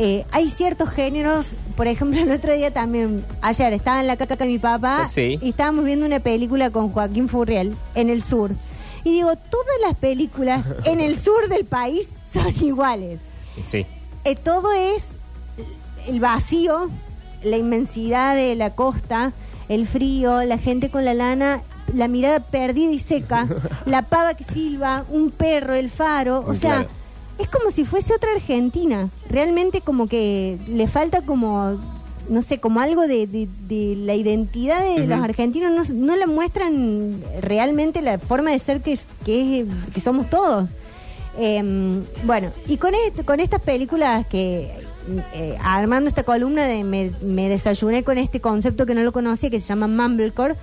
[0.03, 4.39] Eh, hay ciertos géneros, por ejemplo, el otro día también, ayer estaba en la caca
[4.39, 5.39] con mi papá Sí.
[5.43, 8.53] y estábamos viendo una película con Joaquín Furriel en el sur.
[9.05, 13.21] Y digo, todas las películas en el sur del país son iguales.
[13.69, 13.85] Sí.
[14.25, 15.05] Eh, todo es
[16.07, 16.89] el vacío,
[17.43, 19.33] la inmensidad de la costa,
[19.69, 21.61] el frío, la gente con la lana,
[21.95, 23.47] la mirada perdida y seca,
[23.85, 27.00] la pava que silba, un perro, el faro, o sea, Claro.
[27.41, 29.09] Es como si fuese otra Argentina.
[29.29, 31.79] Realmente como que le falta como,
[32.29, 36.27] no sé, como algo de, de- de la identidad de los argentinos, no, no la
[36.27, 40.69] muestran realmente la forma de ser que, que, que somos todos.
[41.39, 41.63] Eh,
[42.25, 44.73] bueno, y con, est- con estas películas que
[45.35, 49.49] eh, armando esta columna de me, me desayuné con este concepto que no lo conocía
[49.51, 50.55] que se llama Mumblecore.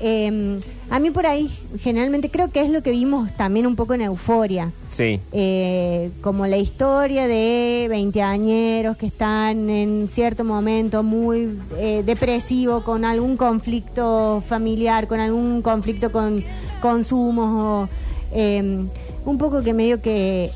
[0.00, 0.58] Eh,
[0.90, 4.00] a mí por ahí generalmente creo que es lo que vimos también un poco en
[4.02, 4.72] Euforia.
[4.88, 5.20] Sí.
[5.32, 13.04] Eh, como la historia de veinteañeros que están en cierto momento muy eh, depresivo con
[13.04, 16.42] algún conflicto familiar, con algún conflicto con
[16.82, 17.88] consumos o
[18.32, 18.84] eh,
[19.24, 20.50] un poco que medio que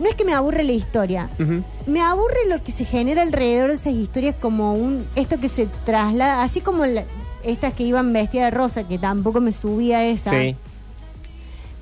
[0.00, 1.28] no es que me aburre la historia,
[1.86, 5.66] me aburre lo que se genera alrededor de esas historias como un esto que se
[5.84, 7.04] traslada, así como la-
[7.42, 10.56] estas que iban vestidas de rosa que tampoco me subía esa Sí.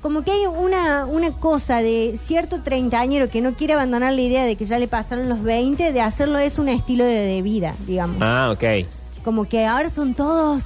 [0.01, 4.45] como que hay una, una cosa de cierto treintañero que no quiere abandonar la idea
[4.45, 7.73] de que ya le pasaron los 20, de hacerlo es un estilo de, de vida,
[7.85, 8.17] digamos.
[8.21, 8.85] Ah, ok.
[9.23, 10.63] Como que ahora son todos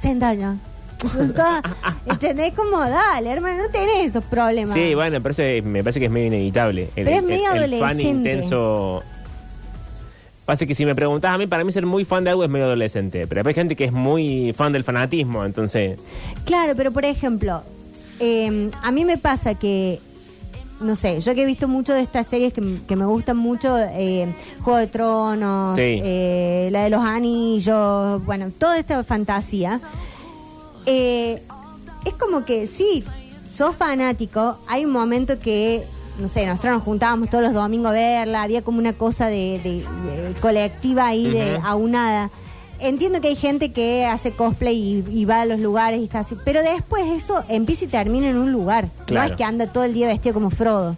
[0.00, 0.56] Zendaya.
[1.12, 1.62] Son todas,
[2.06, 2.52] ¿Entendés?
[2.54, 4.74] Como, dale, hermano, no tenés esos problemas.
[4.74, 6.90] Sí, bueno, pero eso es- me parece que es medio inevitable.
[6.96, 8.02] El, Pero es el- medio el fan adolescente.
[8.32, 9.02] intenso.
[10.44, 12.50] Pasa que si me preguntás a mí, para mí ser muy fan de algo es
[12.50, 13.26] medio adolescente.
[13.26, 15.98] Pero hay gente que es muy fan del fanatismo, entonces.
[16.44, 17.62] Claro, pero por ejemplo,
[18.20, 20.00] eh, a mí me pasa que
[20.80, 24.32] no sé, yo que he visto mucho de estas series que, me gustan mucho, eh,
[24.62, 25.82] Juego de Tronos, Sí.
[26.02, 29.80] eh, la de los anillos, bueno, toda esta fantasía,
[30.86, 31.42] eh,
[32.04, 33.04] es como que sí,
[33.50, 35.84] sos fanático, hay un momento que,
[36.18, 39.60] no sé, nosotros nos juntábamos todos los domingos a verla, había como una cosa de,
[39.64, 39.84] de-
[40.28, 42.30] de colectiva ahí, de aunada.
[42.80, 46.20] Entiendo que hay gente que hace cosplay y, y va a los lugares y está
[46.20, 48.86] así, pero después eso empieza y termina en un lugar.
[48.98, 49.30] No Claro.
[49.32, 50.96] es que anda todo el día vestido como Frodo.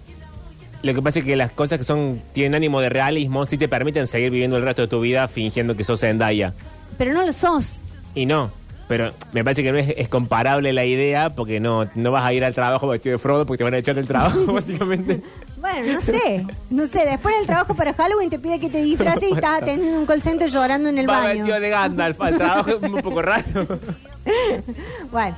[0.83, 3.69] Lo que pasa es que las cosas que son tienen ánimo de realismo sí te
[3.69, 6.55] permiten seguir viviendo el resto de tu vida fingiendo que sos Zendaya.
[6.99, 7.77] Pero no lo sos.
[8.15, 8.51] Y no.
[8.88, 12.33] Pero me parece que no es, es comparable la idea porque no, no vas a
[12.33, 15.22] ir al trabajo vestido de Frodo porque te van a echar del trabajo, básicamente.
[15.61, 16.46] Bueno, no sé.
[16.70, 19.99] No sé, después del trabajo para Halloween te pide que te disfraces y estás atendiendo
[19.99, 21.29] un call center llorando en el Va baño.
[21.44, 23.44] vestido de Gandalf al trabajo es un poco raro.
[25.12, 25.37] Bueno.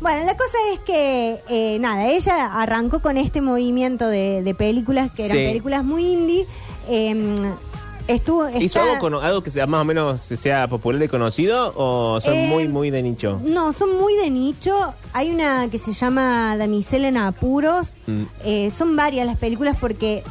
[0.00, 5.10] Bueno, la cosa es que, eh, nada, ella arrancó con este movimiento de, de películas
[5.12, 5.44] que eran Sí.
[5.44, 6.46] películas muy indie.
[6.88, 7.34] eh,
[8.08, 8.48] estuvo.
[8.58, 12.34] ¿Hizo algo, cono- algo que sea más o menos sea popular y conocido o son
[12.34, 13.40] Eh, muy, muy de nicho?
[13.44, 14.76] No, son muy de nicho.
[15.12, 17.90] Hay una que se llama Damisela en Apuros.
[18.06, 18.22] Mm.
[18.44, 20.22] Eh, son varias las películas porque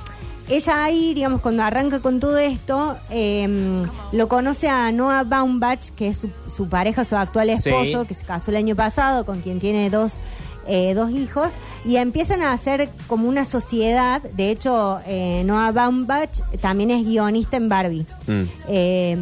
[0.48, 6.10] ella ahí, digamos, cuando arranca con todo esto, eh, lo conoce a Noah Baumbach, que
[6.10, 9.60] es su, su pareja, su actual esposo, que se casó el año pasado, con quien
[9.60, 10.14] tiene dos,
[10.68, 11.48] eh, dos hijos.
[11.88, 14.20] Y empiezan a hacer como una sociedad.
[14.22, 18.08] De hecho, eh, Noah Baumbach también es guionista en Barbie.
[18.26, 18.44] Mm.
[18.68, 19.18] Eh,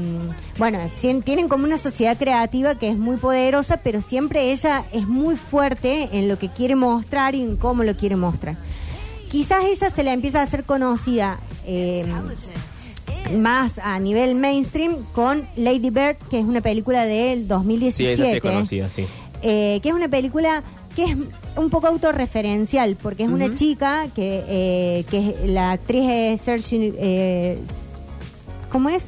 [0.58, 0.80] bueno,
[1.26, 6.08] tienen como una sociedad creativa que es muy poderosa, pero siempre ella es muy fuerte
[6.14, 8.56] en lo que quiere mostrar y en cómo lo quiere mostrar.
[9.30, 12.06] Quizás ella se la empieza a hacer conocida eh,
[13.38, 18.14] más a nivel mainstream con Lady Bird, que es una película del Sí, 2017.
[18.14, 19.06] esa sí es conocida, sí.
[19.42, 20.64] que es una película
[20.96, 21.18] que es
[21.56, 26.94] un poco autorreferencial, porque es una chica que, eh, que es- la actriz es Sergi,
[26.98, 27.60] eh,
[28.72, 29.06] ¿cómo es?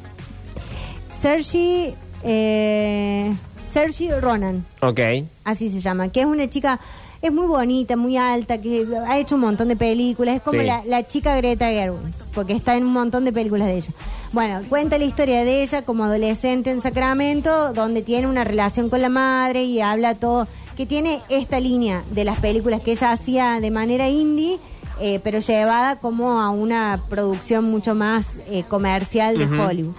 [1.20, 3.32] Sergi, eh,
[3.68, 5.00] Sergi Ronan, Ok.
[5.44, 6.78] así se llama, que es una chica,
[7.22, 10.66] es muy bonita, muy alta, que ha hecho un montón de películas, es como Sí.
[10.66, 13.90] la, la chica Greta Gerwig, porque está en un montón de películas de ella.
[14.32, 19.00] Bueno, cuenta la historia de ella como adolescente en Sacramento, donde tiene una relación con
[19.02, 23.60] la madre y habla todo, que tiene esta línea de las películas que ella hacía
[23.60, 24.58] de manera indie,
[25.00, 29.44] eh, pero llevada como a una producción mucho más eh, comercial de.
[29.44, 29.94] Hollywood.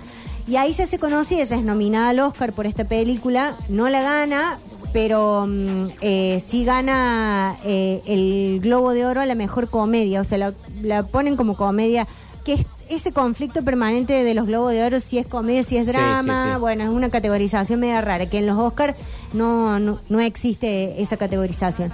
[0.48, 4.02] Y ahí se hace conocida, ella es nominada al Oscar por esta película, no la
[4.02, 4.60] gana,
[4.94, 10.24] pero mm, eh, sí gana eh, el Globo de Oro a la mejor comedia, o
[10.24, 12.08] sea, la, la ponen como comedia,
[12.46, 15.88] que es ese conflicto permanente de los Globos de Oro, si es comedia, si es
[15.88, 16.60] drama, sí, sí.
[16.60, 18.96] bueno, es una categorización media rara, que en los Oscars
[19.34, 21.92] no, no, no existe esa categorización.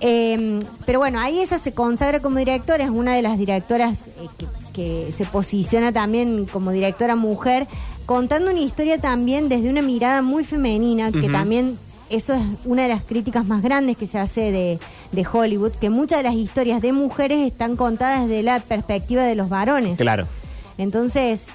[0.00, 4.28] Eh, pero bueno, ahí ella se consagra como directora, es una de las directoras eh,
[4.36, 7.66] que, que se posiciona también como directora mujer,
[8.04, 11.78] contando una historia también desde una mirada muy femenina, que también
[12.10, 14.78] eso es una de las críticas más grandes que se hace de,
[15.14, 19.34] de Hollywood, que muchas de las historias de mujeres están contadas desde la perspectiva de
[19.34, 19.98] los varones.
[19.98, 20.26] Claro.
[20.78, 21.48] Entonces,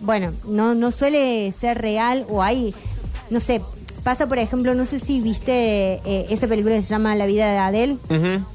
[0.00, 2.74] bueno, no, no suele ser real o hay,
[3.30, 3.60] no sé,
[4.06, 7.50] pasa por ejemplo, no sé si viste eh, esa película que se llama La vida
[7.50, 7.96] de Adele,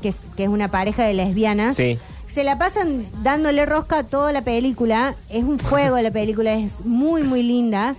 [0.02, 1.76] que es, que es una pareja de lesbianas.
[1.76, 2.00] Sí.
[2.28, 6.80] Se la pasan dándole rosca a toda la película, es un fuego la película, es
[6.86, 7.96] muy, muy linda.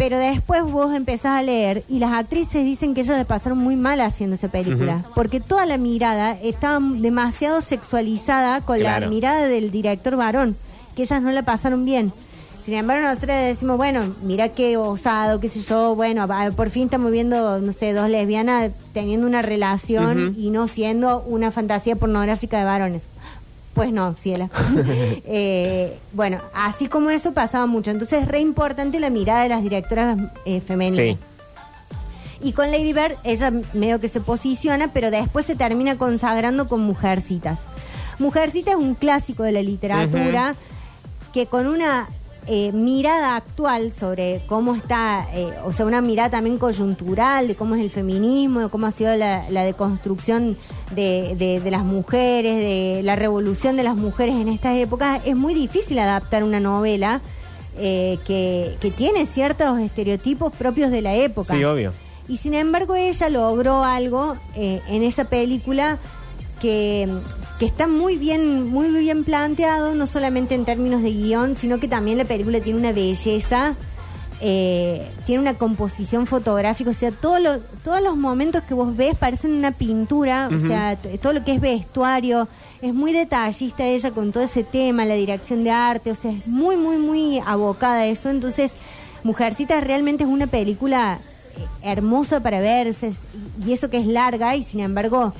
[0.00, 3.76] Pero después vos empezás a leer y las actrices dicen que ellas le pasaron muy
[3.76, 5.04] mal haciendo esa película.
[5.14, 10.56] Porque toda la mirada estaba demasiado sexualizada con la mirada del director varón,
[10.96, 12.14] que ellas no la pasaron bien.
[12.64, 17.12] Sin embargo, nosotros decimos, bueno, mira qué osado, qué sé yo, bueno, por fin estamos
[17.12, 22.64] viendo, no sé, dos lesbianas teniendo una relación y no siendo una fantasía pornográfica de
[22.64, 23.02] varones.
[23.74, 24.50] Pues no, ciela.
[25.32, 27.90] Eh, bueno, así como eso pasaba mucho.
[27.90, 31.16] Entonces es re importante la mirada de las directoras eh, femeninas.
[31.16, 31.24] Sí.
[32.42, 36.80] Y con Lady Bird, ella medio que se posiciona, pero después se termina consagrando con
[36.80, 37.60] Mujercitas.
[38.18, 40.54] Mujercitas es un clásico de la literatura
[41.32, 42.08] que con una
[42.46, 47.74] eh, mirada actual sobre cómo está, eh, o sea, una mirada también coyuntural de cómo
[47.74, 50.56] es el feminismo, de cómo ha sido la, la deconstrucción
[50.94, 55.36] de, de- de las mujeres, de la revolución de las mujeres en estas épocas, es
[55.36, 57.20] muy difícil adaptar una novela
[57.78, 61.54] eh, que, que tiene ciertos estereotipos propios de la época.
[61.54, 61.92] Sí, obvio.
[62.28, 65.98] Y sin embargo ella logró algo eh, en esa película
[66.60, 67.08] que,
[67.60, 71.86] que está muy bien, muy bien planteado, no solamente en términos de guion, sino que
[71.86, 73.76] también la película tiene una belleza
[74.42, 79.14] eh, tiene una composición fotográfica, o sea, todo lo- todos los momentos que vos ves
[79.14, 82.48] parecen una pintura, o sea, todo lo que es vestuario,
[82.80, 86.46] es muy detallista ella con todo ese tema, la dirección de arte, o sea, es
[86.46, 88.30] muy, muy, muy abocada a eso.
[88.30, 88.76] Entonces,
[89.24, 91.18] Mujercita realmente es una película
[91.58, 93.18] eh, hermosa para ver, o sea, es-
[93.66, 95.34] y eso que es larga y sin embargo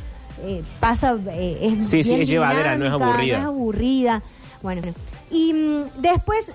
[0.45, 3.39] eh, pasa, eh, es Sí, sí, bien es llevadera, no es aburrida.
[3.39, 4.23] no es aburrida.
[4.63, 4.83] Bueno,
[5.31, 6.53] y mm, después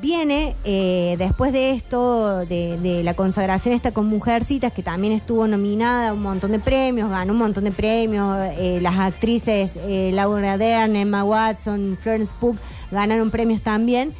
[0.00, 5.46] viene, eh, después de esto, de, de la consagración esta con Mujercitas, que también estuvo
[5.46, 10.10] nominada a un montón de premios, ganó un montón de premios, eh, las actrices eh,
[10.14, 12.56] Laura Dern, Emma Watson, Florence Pugh
[12.90, 14.14] ganaron premios también.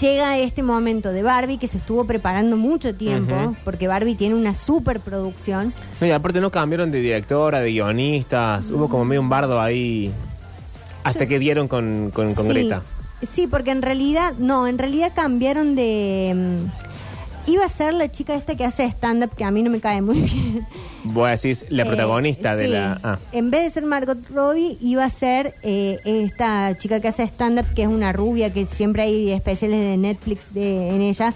[0.00, 4.54] Llega este momento de Barbie que se estuvo preparando mucho tiempo, porque Barbie tiene una
[4.54, 5.72] superproducción.
[6.00, 8.70] No, y aparte no cambiaron de directora, de guionistas.
[8.70, 10.10] Hubo como medio un bardo ahí.
[11.04, 12.82] Hasta que dieron con, con, con Sí, Greta.
[13.30, 16.32] Sí, porque en realidad, no, en realidad cambiaron de...
[16.34, 16.95] mm,
[17.46, 20.02] iba a ser la chica esta que hace stand-up, que a mí no me cae
[20.02, 20.66] muy bien.
[21.04, 22.70] Vos decís la Eh, protagonista de sí.
[22.70, 23.00] la.
[23.02, 23.18] Ah.
[23.32, 27.66] En vez de ser Margot Robbie, iba a ser eh, esta chica que hace stand-up,
[27.74, 31.32] que es una rubia, que siempre hay especiales de Netflix de, en ella,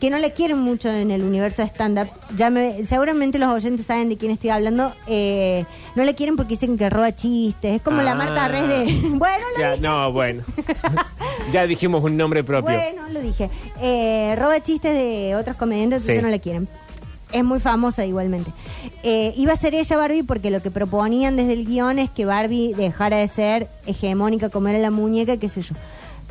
[0.00, 2.08] que no le quieren mucho en el universo de stand-up.
[2.36, 4.92] Ya me- seguramente los oyentes saben de quién estoy hablando.
[5.06, 5.64] eh,
[5.96, 7.76] no le quieren porque dicen que roba chistes.
[7.76, 8.14] Es como la Ah.
[8.14, 8.84] Marta Res de...
[9.10, 9.82] bueno, lo Ya, dije.
[9.82, 10.42] no, bueno.
[11.52, 12.76] ya dijimos un nombre propio.
[12.76, 13.50] Bueno, lo dije.
[13.80, 16.12] Eh, roba chistes de otros comediantes, Sí.
[16.12, 16.68] entonces no la quieren.
[17.32, 18.52] Es muy famosa igualmente.
[19.02, 22.24] Eh, iba a ser ella Barbie porque lo que proponían desde el guion es que
[22.24, 25.74] Barbie dejara de ser hegemónica como era la muñeca, qué sé yo.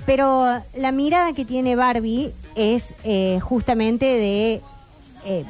[0.07, 4.61] Pero la mirada que tiene Barbie es eh, justamente de
[5.25, 5.43] eh,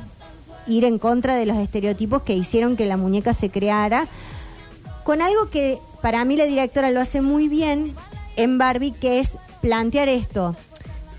[0.65, 4.07] ir en contra de los estereotipos que hicieron que la muñeca se creara
[5.03, 7.93] con algo que para mí la directora lo hace muy bien
[8.35, 10.55] en Barbie, que es plantear esto.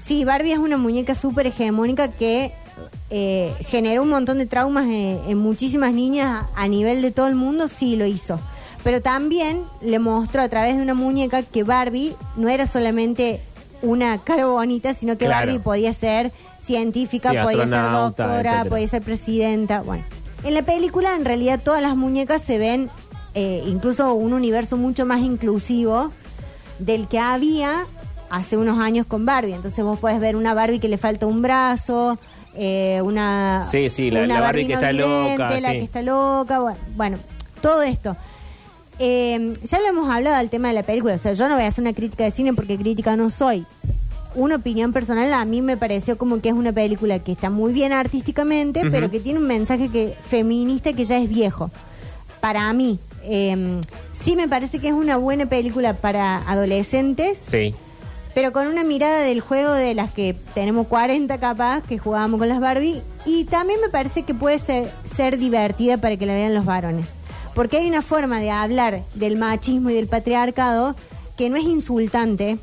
[0.04, 2.52] Sí, Barbie es una muñeca súper hegemónica que
[3.08, 7.36] eh, generó un montón de traumas en, muchísimas niñas a, a nivel de todo el
[7.36, 8.40] mundo, sí lo hizo.
[8.84, 13.40] Pero también le mostró a través de una muñeca que Barbie no era solamente
[13.82, 15.46] una cara bonita, sino que Claro.
[15.46, 18.64] Barbie podía ser científica, Sí, podía ser doctora, etcétera.
[18.64, 19.80] podía ser presidenta.
[19.82, 20.04] Bueno,
[20.44, 22.90] en la película en realidad todas las muñecas se ven
[23.34, 26.10] eh, incluso un universo mucho más inclusivo
[26.78, 27.84] del que había
[28.30, 29.54] hace unos años con Barbie.
[29.54, 32.18] Entonces vos podés ver una Barbie que le falta un brazo,
[32.54, 35.78] eh, una, Sí, sí, la- una la Barbie que no está vidente, loca, la sí.
[35.78, 37.18] que está loca, bueno, bueno,
[37.60, 38.16] todo esto.
[38.98, 41.64] Eh, ya lo hemos hablado del tema de la película, o sea, yo no voy
[41.64, 43.64] a hacer una crítica de cine porque crítica no soy.
[44.34, 47.72] Una opinión personal, a mí me pareció como que es una película que está muy
[47.72, 51.70] bien artísticamente, pero que tiene un mensaje que feminista que ya es viejo.
[52.40, 53.80] Para mí, eh,
[54.12, 57.74] sí me parece que es una buena película para adolescentes, Sí.
[58.34, 62.48] pero con una mirada del juego de las que tenemos 40 capaz, que jugábamos con
[62.48, 66.54] las Barbie, y también me parece que puede ser, ser divertida para que la vean
[66.54, 67.06] los varones.
[67.58, 70.94] Porque hay una forma de hablar del machismo y del patriarcado
[71.36, 72.56] que no es insultante,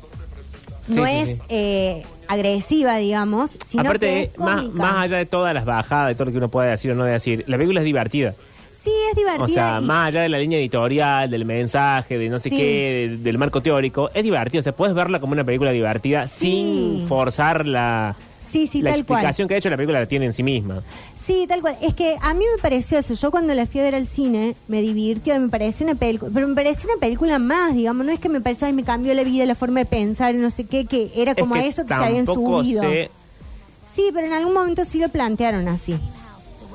[0.88, 1.38] no Sí, es sí.
[1.50, 6.14] eh, agresiva, digamos, sino que Aparte, es más, más allá de todas las bajadas, de
[6.14, 8.34] todo lo que uno puede decir o no decir, la película es divertida.
[8.80, 9.44] Sí, es divertida.
[9.44, 13.08] O sea, y- más allá de la línea editorial, del mensaje, de no sé qué,
[13.10, 14.60] de- del marco teórico, es divertido.
[14.60, 18.16] O sea, puedes verla como una película divertida sin forzar la,
[18.48, 19.18] Sí, sí, la tal cual.
[19.18, 20.82] explicación que de hecho la película la tiene en sí misma.
[21.26, 21.76] Sí, tal cual.
[21.80, 23.14] Es que a mí me pareció eso.
[23.14, 26.46] Yo cuando la fui a ver al cine me divirtió, me pareció una película, pero
[26.46, 28.06] me pareció una película más, digamos.
[28.06, 30.38] No es que me pareció, ay, me cambió la vida, la forma de pensar, y
[30.38, 32.80] no sé qué, que era Es como que eso que se habían subido.
[32.82, 33.10] sé-
[33.92, 35.96] Sí, pero en algún momento sí lo plantearon así.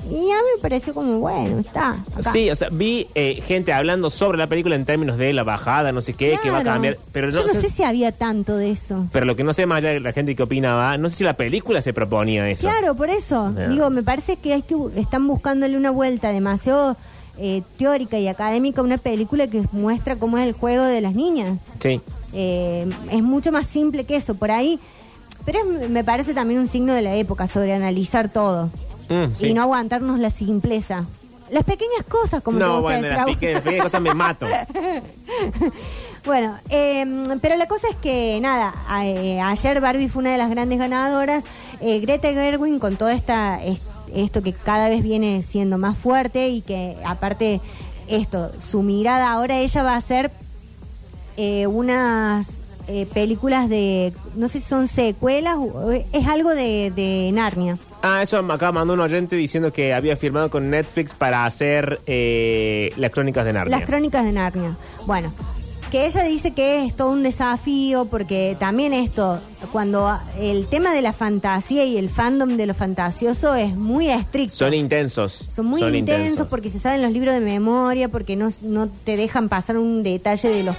[0.09, 1.91] Y a mí me pareció como, bueno, está.
[2.17, 2.31] acá.
[2.31, 5.91] Sí, o sea, vi eh, gente hablando sobre la película en términos de la bajada,
[5.91, 6.75] no sé qué, que va a Claro.
[6.75, 6.97] cambiar.
[7.11, 9.05] Pero Yo no, no sé- si había tanto de eso.
[9.11, 11.23] Pero lo que no sé más allá de la gente que opinaba, no sé si
[11.23, 12.61] la película se proponía eso.
[12.67, 13.53] Claro, por eso.
[13.55, 13.67] Ya.
[13.69, 16.97] Digo, me parece que, hay que están buscándole una vuelta demasiado
[17.37, 21.13] eh, teórica y académica a una película que muestra cómo es el juego de las
[21.15, 21.59] niñas.
[21.79, 22.01] Sí.
[22.33, 24.79] Eh, es mucho más simple que eso, por ahí.
[25.45, 28.69] Pero es- me parece también un signo de la época, sobre analizar todo.
[29.11, 29.47] Mm, sí.
[29.47, 31.05] Y no aguantarnos la simpleza.
[31.49, 33.37] Las pequeñas cosas, como te No, gusta bueno, decir las a vos.
[33.41, 34.45] las pequeñas cosas me mato.
[36.23, 40.37] Bueno, eh, pero la cosa es que, nada, a- eh, ayer Barbie fue una de
[40.37, 41.43] las grandes ganadoras.
[41.79, 43.81] Eh, Greta Gerwin, con todo esta, es-
[44.13, 47.59] esto que cada vez viene siendo más fuerte y que, aparte,
[48.07, 50.31] esto, su mirada, ahora ella va a hacer
[51.37, 52.49] eh, unas
[52.87, 57.77] eh, películas de, no sé si son secuelas, o- es algo de, de Narnia.
[58.01, 61.99] Ah, eso me acaba mandó un oyente diciendo que había firmado con Netflix para hacer
[62.07, 63.77] eh, las crónicas de Narnia.
[63.77, 64.75] Las crónicas de Narnia.
[65.05, 65.31] Bueno,
[65.91, 69.39] que ella dice que es todo un desafío porque también esto,
[69.73, 70.09] cuando
[70.39, 74.55] el tema de la fantasía y el fandom de lo fantasioso es muy estricto.
[74.55, 75.45] Son intensos.
[75.49, 79.49] Son muy intensos, porque se saben los libros de memoria, porque no, no te dejan
[79.49, 80.75] pasar un detalle de los...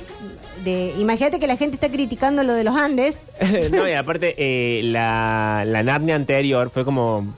[0.65, 3.19] De, imagínate que la gente está criticando lo de los Andes.
[3.73, 7.35] no, y aparte, eh, la, la Narnia anterior fue como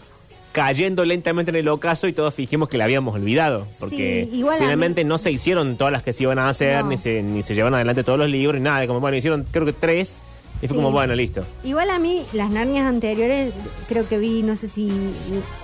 [0.52, 3.66] cayendo lentamente en el ocaso y todos fijimos que la habíamos olvidado.
[3.80, 6.90] Porque Sí, igual finalmente no se hicieron todas las que se iban a hacer, No.
[6.90, 8.86] ni, se, ni se llevaron adelante todos los libros, ni nada.
[8.86, 10.20] Como, bueno, hicieron creo que tres
[10.62, 11.44] y fue como, bueno, listo.
[11.64, 13.52] Igual a mí, las Narnias anteriores,
[13.88, 14.90] creo que vi, no sé si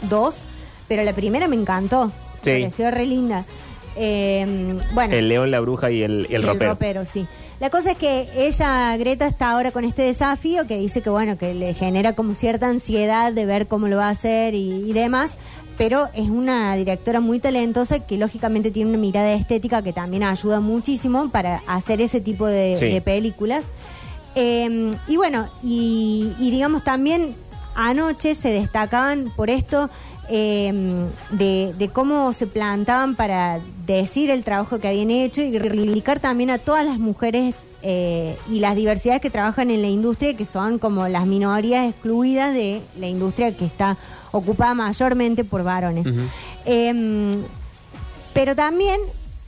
[0.08, 0.34] dos,
[0.88, 2.10] pero la primera me encantó.
[2.42, 2.50] Sí.
[2.50, 3.44] Me pareció re linda.
[3.96, 5.14] Eh, bueno.
[5.14, 7.04] El león, la bruja y el, y el ropero.
[7.04, 7.26] sí.
[7.60, 11.36] La cosa es que ella, Greta, está ahora con este desafío que dice que, bueno,
[11.36, 14.92] que le genera como cierta ansiedad de ver cómo lo va a hacer y, y
[14.94, 15.32] demás,
[15.76, 20.60] pero es una directora muy talentosa que lógicamente tiene una mirada estética que también ayuda
[20.60, 22.86] muchísimo para hacer ese tipo de, Sí.
[22.88, 23.66] de películas.
[24.34, 27.34] Eh, y bueno, y, y digamos también
[27.74, 29.90] anoche se destacaban por esto
[30.30, 30.72] eh,
[31.30, 36.50] de, de cómo se plantaban para decir el trabajo que habían hecho y reivindicar también
[36.50, 40.78] a todas las mujeres eh, y las diversidades que trabajan en la industria, que son
[40.78, 43.96] como las minorías excluidas de la industria que está
[44.32, 46.06] ocupada mayormente por varones.
[46.66, 47.32] Eh,
[48.32, 49.00] pero también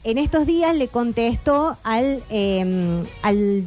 [0.03, 3.63] en estos días le contestó al, eh, al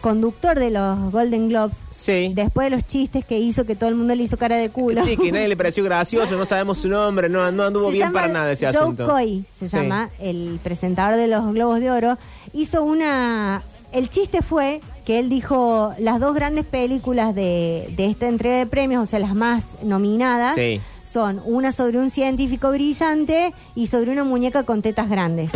[0.00, 2.32] conductor de los Golden Globes, Sí.
[2.34, 5.04] después de los chistes que hizo, que todo el mundo le hizo cara de culo.
[5.04, 8.12] Sí, que nadie le pareció gracioso, no sabemos su nombre, no, no anduvo Se bien
[8.12, 9.06] para nada ese Joe asunto.
[9.06, 9.76] Coy, se Sí.
[9.76, 12.18] llama, el presentador de los Globos de Oro,
[12.52, 13.62] hizo una...
[13.92, 18.66] El chiste fue que él dijo las dos grandes películas de, de esta entrega de
[18.66, 20.80] premios, o sea, las más nominadas, Sí.
[21.04, 25.50] son una sobre un científico brillante y sobre una muñeca con tetas grandes.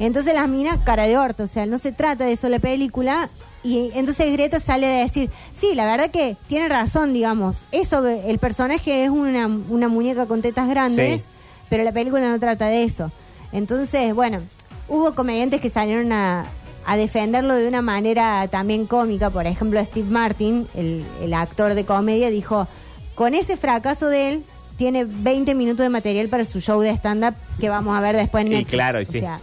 [0.00, 3.28] Entonces las minas, cara de orto, o sea, no se trata de eso la película.
[3.62, 7.58] Y entonces Greta sale a decir, sí, la verdad que tiene razón, digamos.
[7.72, 11.26] Eso, el personaje es una, una muñeca con tetas grandes, Sí.
[11.68, 13.12] pero la película no trata de eso.
[13.52, 14.40] Entonces, bueno,
[14.88, 16.46] hubo comediantes que salieron a,
[16.86, 19.28] a defenderlo de una manera también cómica.
[19.30, 22.66] Por ejemplo, Steve Martin, el, el actor de comedia, dijo,
[23.14, 24.44] con ese fracaso de él,
[24.78, 28.40] tiene 20 minutos de material para su show de stand-up que vamos a ver después
[28.46, 28.70] en Y Netflix.
[28.70, 29.20] claro, y O sí.
[29.20, 29.38] sea,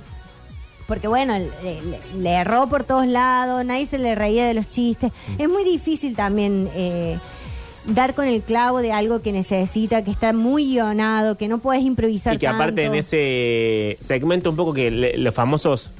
[0.88, 1.50] porque bueno, le,
[1.82, 5.12] le- le erró por todos lados, nadie se le reía de los chistes.
[5.38, 5.42] Mm.
[5.42, 7.18] Es muy difícil también eh,
[7.86, 11.84] dar con el clavo de algo que necesita, que está muy guionado, que no puedes
[11.84, 15.92] improvisar Y que aparte en ese segmento un poco que le- los famosos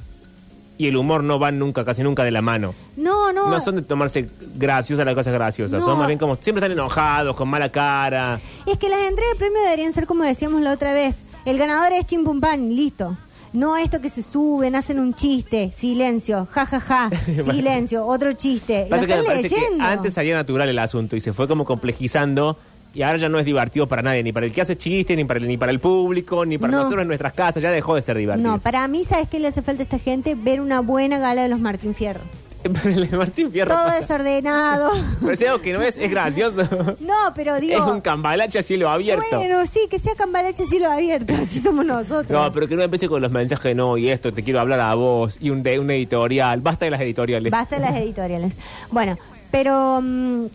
[0.80, 2.72] y el humor no van nunca, casi nunca de la mano.
[2.96, 3.48] No, no.
[3.50, 5.86] No son de tomarse graciosas las cosas graciosas, No.
[5.86, 8.38] son más bien como siempre están enojados, con mala cara.
[8.64, 11.16] Es que las entregas de premio deberían ser como decíamos la otra vez.
[11.44, 13.16] El ganador es Chim Pum Pan, listo.
[13.52, 17.10] No esto que se suben, hacen un chiste, silencio, ja ja ja,
[17.44, 18.84] silencio, otro chiste.
[18.84, 19.84] Lo Pasa que me están parece que leyendo.
[19.84, 22.58] antes salía natural el asunto y se fue como complejizando
[22.94, 25.24] y ahora ya no es divertido para nadie, ni para el que hace chistes, ni
[25.24, 26.78] para el, ni para el público, ni para No.
[26.78, 28.50] nosotros en nuestras casas, ya dejó de ser divertido.
[28.50, 30.34] No, para mí, ¿sabes qué le hace falta a esta gente?
[30.34, 32.20] Ver una buena gala de los Martín Fierro.
[32.62, 34.90] Pero el de Martín Fierro Todo desordenado.
[35.20, 36.62] Pero si algo que no es, es gracioso.
[37.00, 37.74] No, pero digo.
[37.74, 39.24] es un cambalache a cielo abierto.
[39.36, 42.30] Bueno, sí, que sea cambalache cielo abierto, así somos nosotros.
[42.30, 44.94] No, pero que no empiece con los mensajes no, y esto, te quiero hablar a
[44.94, 46.60] vos, y un, de, un editorial.
[46.60, 47.50] Basta de las editoriales.
[47.50, 48.52] Basta de las editoriales.
[48.90, 49.16] Bueno,
[49.50, 50.46] pero mm,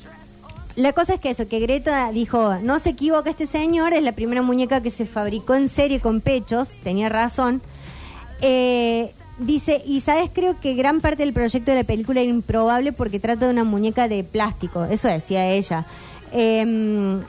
[0.76, 4.14] la cosa es que eso, que Greta dijo, no se equivoca este señor, es la
[4.14, 7.62] primera muñeca que se fabricó en serie con pechos, tenía razón.
[8.42, 12.92] Eh, dice, y sabes, creo que gran parte del proyecto de la película era improbable
[12.92, 15.86] porque trata de una muñeca de plástico, eso decía ella.
[16.32, 17.22] Em,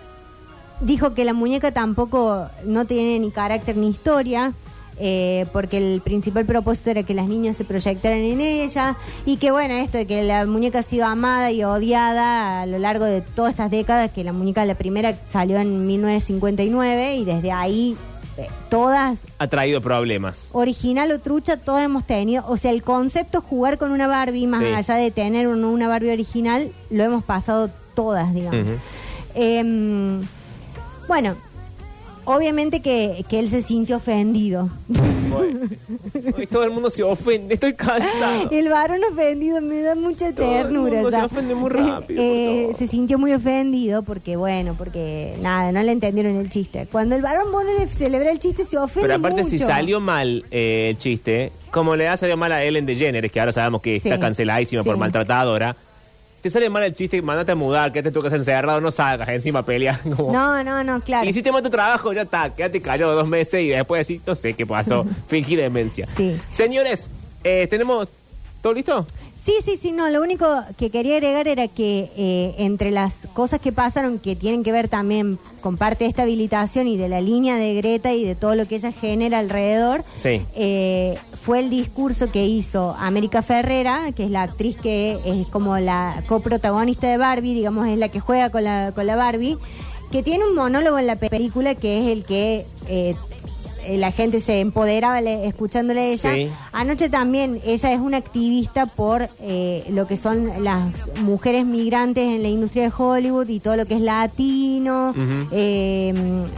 [0.81, 4.53] dijo que la muñeca tampoco no tiene ni carácter ni historia,
[4.97, 8.97] eh, porque el principal propósito era que las niñas se proyectaran en ella,
[9.27, 12.79] y que bueno, esto de que la muñeca ha sido amada y odiada a lo
[12.79, 17.51] largo de todas estas décadas, que la muñeca, la primera salió en 1959, y desde
[17.51, 17.97] ahí
[18.37, 20.49] eh, todas, Ha traído problemas.
[20.53, 24.61] original o trucha, todas hemos tenido, o sea, el concepto jugar con una Barbie, más
[24.61, 24.67] Sí.
[24.73, 28.61] allá de tener no una Barbie original, lo hemos pasado todas, digamos.
[28.69, 28.79] Ujú.
[29.35, 30.21] Em,
[31.09, 31.37] bueno,
[32.25, 34.69] obviamente que, que él se sintió ofendido.
[34.89, 35.61] Bueno.
[36.37, 38.51] Hoy todo el mundo se ofende, estoy cansado.
[38.51, 40.93] El varón ofendido me da mucha Todo el ternura.
[40.95, 41.19] mundo ya.
[41.21, 42.79] se ofende muy rápido Eh, por todo.
[42.79, 46.87] se sintió muy ofendido porque, bueno, porque nada, no le entendieron el chiste.
[46.91, 50.45] Cuando el varón bueno le celebra el chiste se ofende Pero aparte, si salió mal
[50.51, 53.99] eh, el chiste, como le ha salido mal a Ellen DeGeneres, que ahora sabemos que
[54.01, 54.09] Sí.
[54.09, 55.01] está canceladísima por Sí.
[55.01, 55.77] maltratadora,
[56.45, 59.31] te sale mal el chiste, mandate a mudar, quédate en tu casa encerrado, no salgas
[59.31, 59.99] encima pelea.
[60.15, 60.31] Como...
[60.31, 61.27] No, no, no, claro.
[61.27, 64.53] Hiciste mal tu trabajo, ya está, quédate callado dos meses y después decir, no sé
[64.53, 66.07] qué pasó, fingir demencia.
[66.15, 66.39] Sí.
[66.51, 67.09] Señores,
[67.45, 68.09] eh, tenemos
[68.61, 69.07] ¿Todo listo?
[69.45, 70.47] Sí, sí, sí, no, lo único
[70.79, 74.89] que quería agregar era que eh, entre las cosas que pasaron, que tienen que ver
[74.89, 78.55] también con parte de esta habilitación y de la línea de Greta y de todo
[78.55, 80.41] lo que ella genera alrededor, Sí.
[80.57, 85.77] eh, fue el discurso que hizo América Ferrera, que es la actriz que es como
[85.79, 89.59] la coprotagonista de Barbie, digamos, es la que juega con la, con la Barbie,
[90.11, 92.65] que tiene un monólogo en la película que es el que...
[92.89, 93.15] eh,
[93.93, 96.35] la gente se empoderaba le- escuchándole a ella.
[96.35, 96.49] Sí.
[96.73, 100.83] Anoche también ella es una activista por eh, lo que son las
[101.21, 105.13] mujeres migrantes en la industria de Hollywood y todo lo que es latino.
[105.51, 106.13] Eh,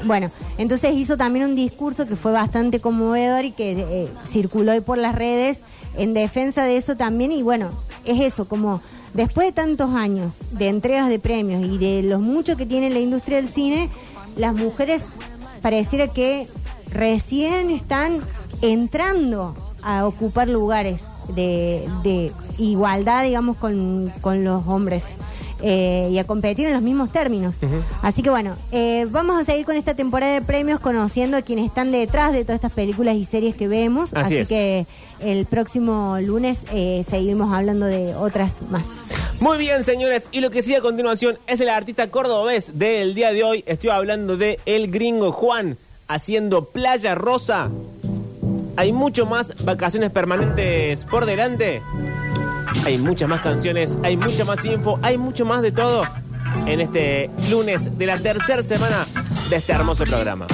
[0.04, 4.98] bueno, entonces hizo también un discurso que fue bastante conmovedor y que eh, circuló por
[4.98, 5.60] las redes
[5.96, 7.32] en defensa de eso también.
[7.32, 7.70] Y bueno,
[8.04, 8.80] es eso, como
[9.14, 12.98] después de tantos años de entregas de premios y de los muchos que tiene la
[12.98, 13.88] industria del cine,
[14.36, 15.04] las mujeres
[15.62, 16.46] pareciera que
[16.90, 18.18] recién están
[18.62, 21.02] entrando a ocupar lugares
[21.34, 25.02] de, de igualdad, digamos, con, con los hombres.
[25.62, 27.56] eh, y a competir en los mismos términos.
[28.02, 31.64] Así que bueno, eh, vamos a seguir con esta temporada de premios conociendo a quienes
[31.64, 34.12] están detrás de todas estas películas y series que vemos.
[34.12, 34.48] Así Así, es.
[34.48, 34.86] que
[35.20, 38.84] el próximo lunes eh, seguimos hablando de otras más.
[39.40, 40.24] Muy bien, señores.
[40.30, 43.64] Y lo que sigue a continuación es el artista cordobés del día de hoy.
[43.66, 45.78] Estoy hablando de El Gringo Juan
[46.08, 47.68] haciendo Playa Rosa.
[48.76, 51.82] Hay mucho más vacaciones permanentes por delante.
[52.84, 56.04] Hay muchas más canciones, hay mucha más info, hay mucho más de todo
[56.66, 59.06] en este lunes de la tercera semana
[59.48, 60.46] de este hermoso programa.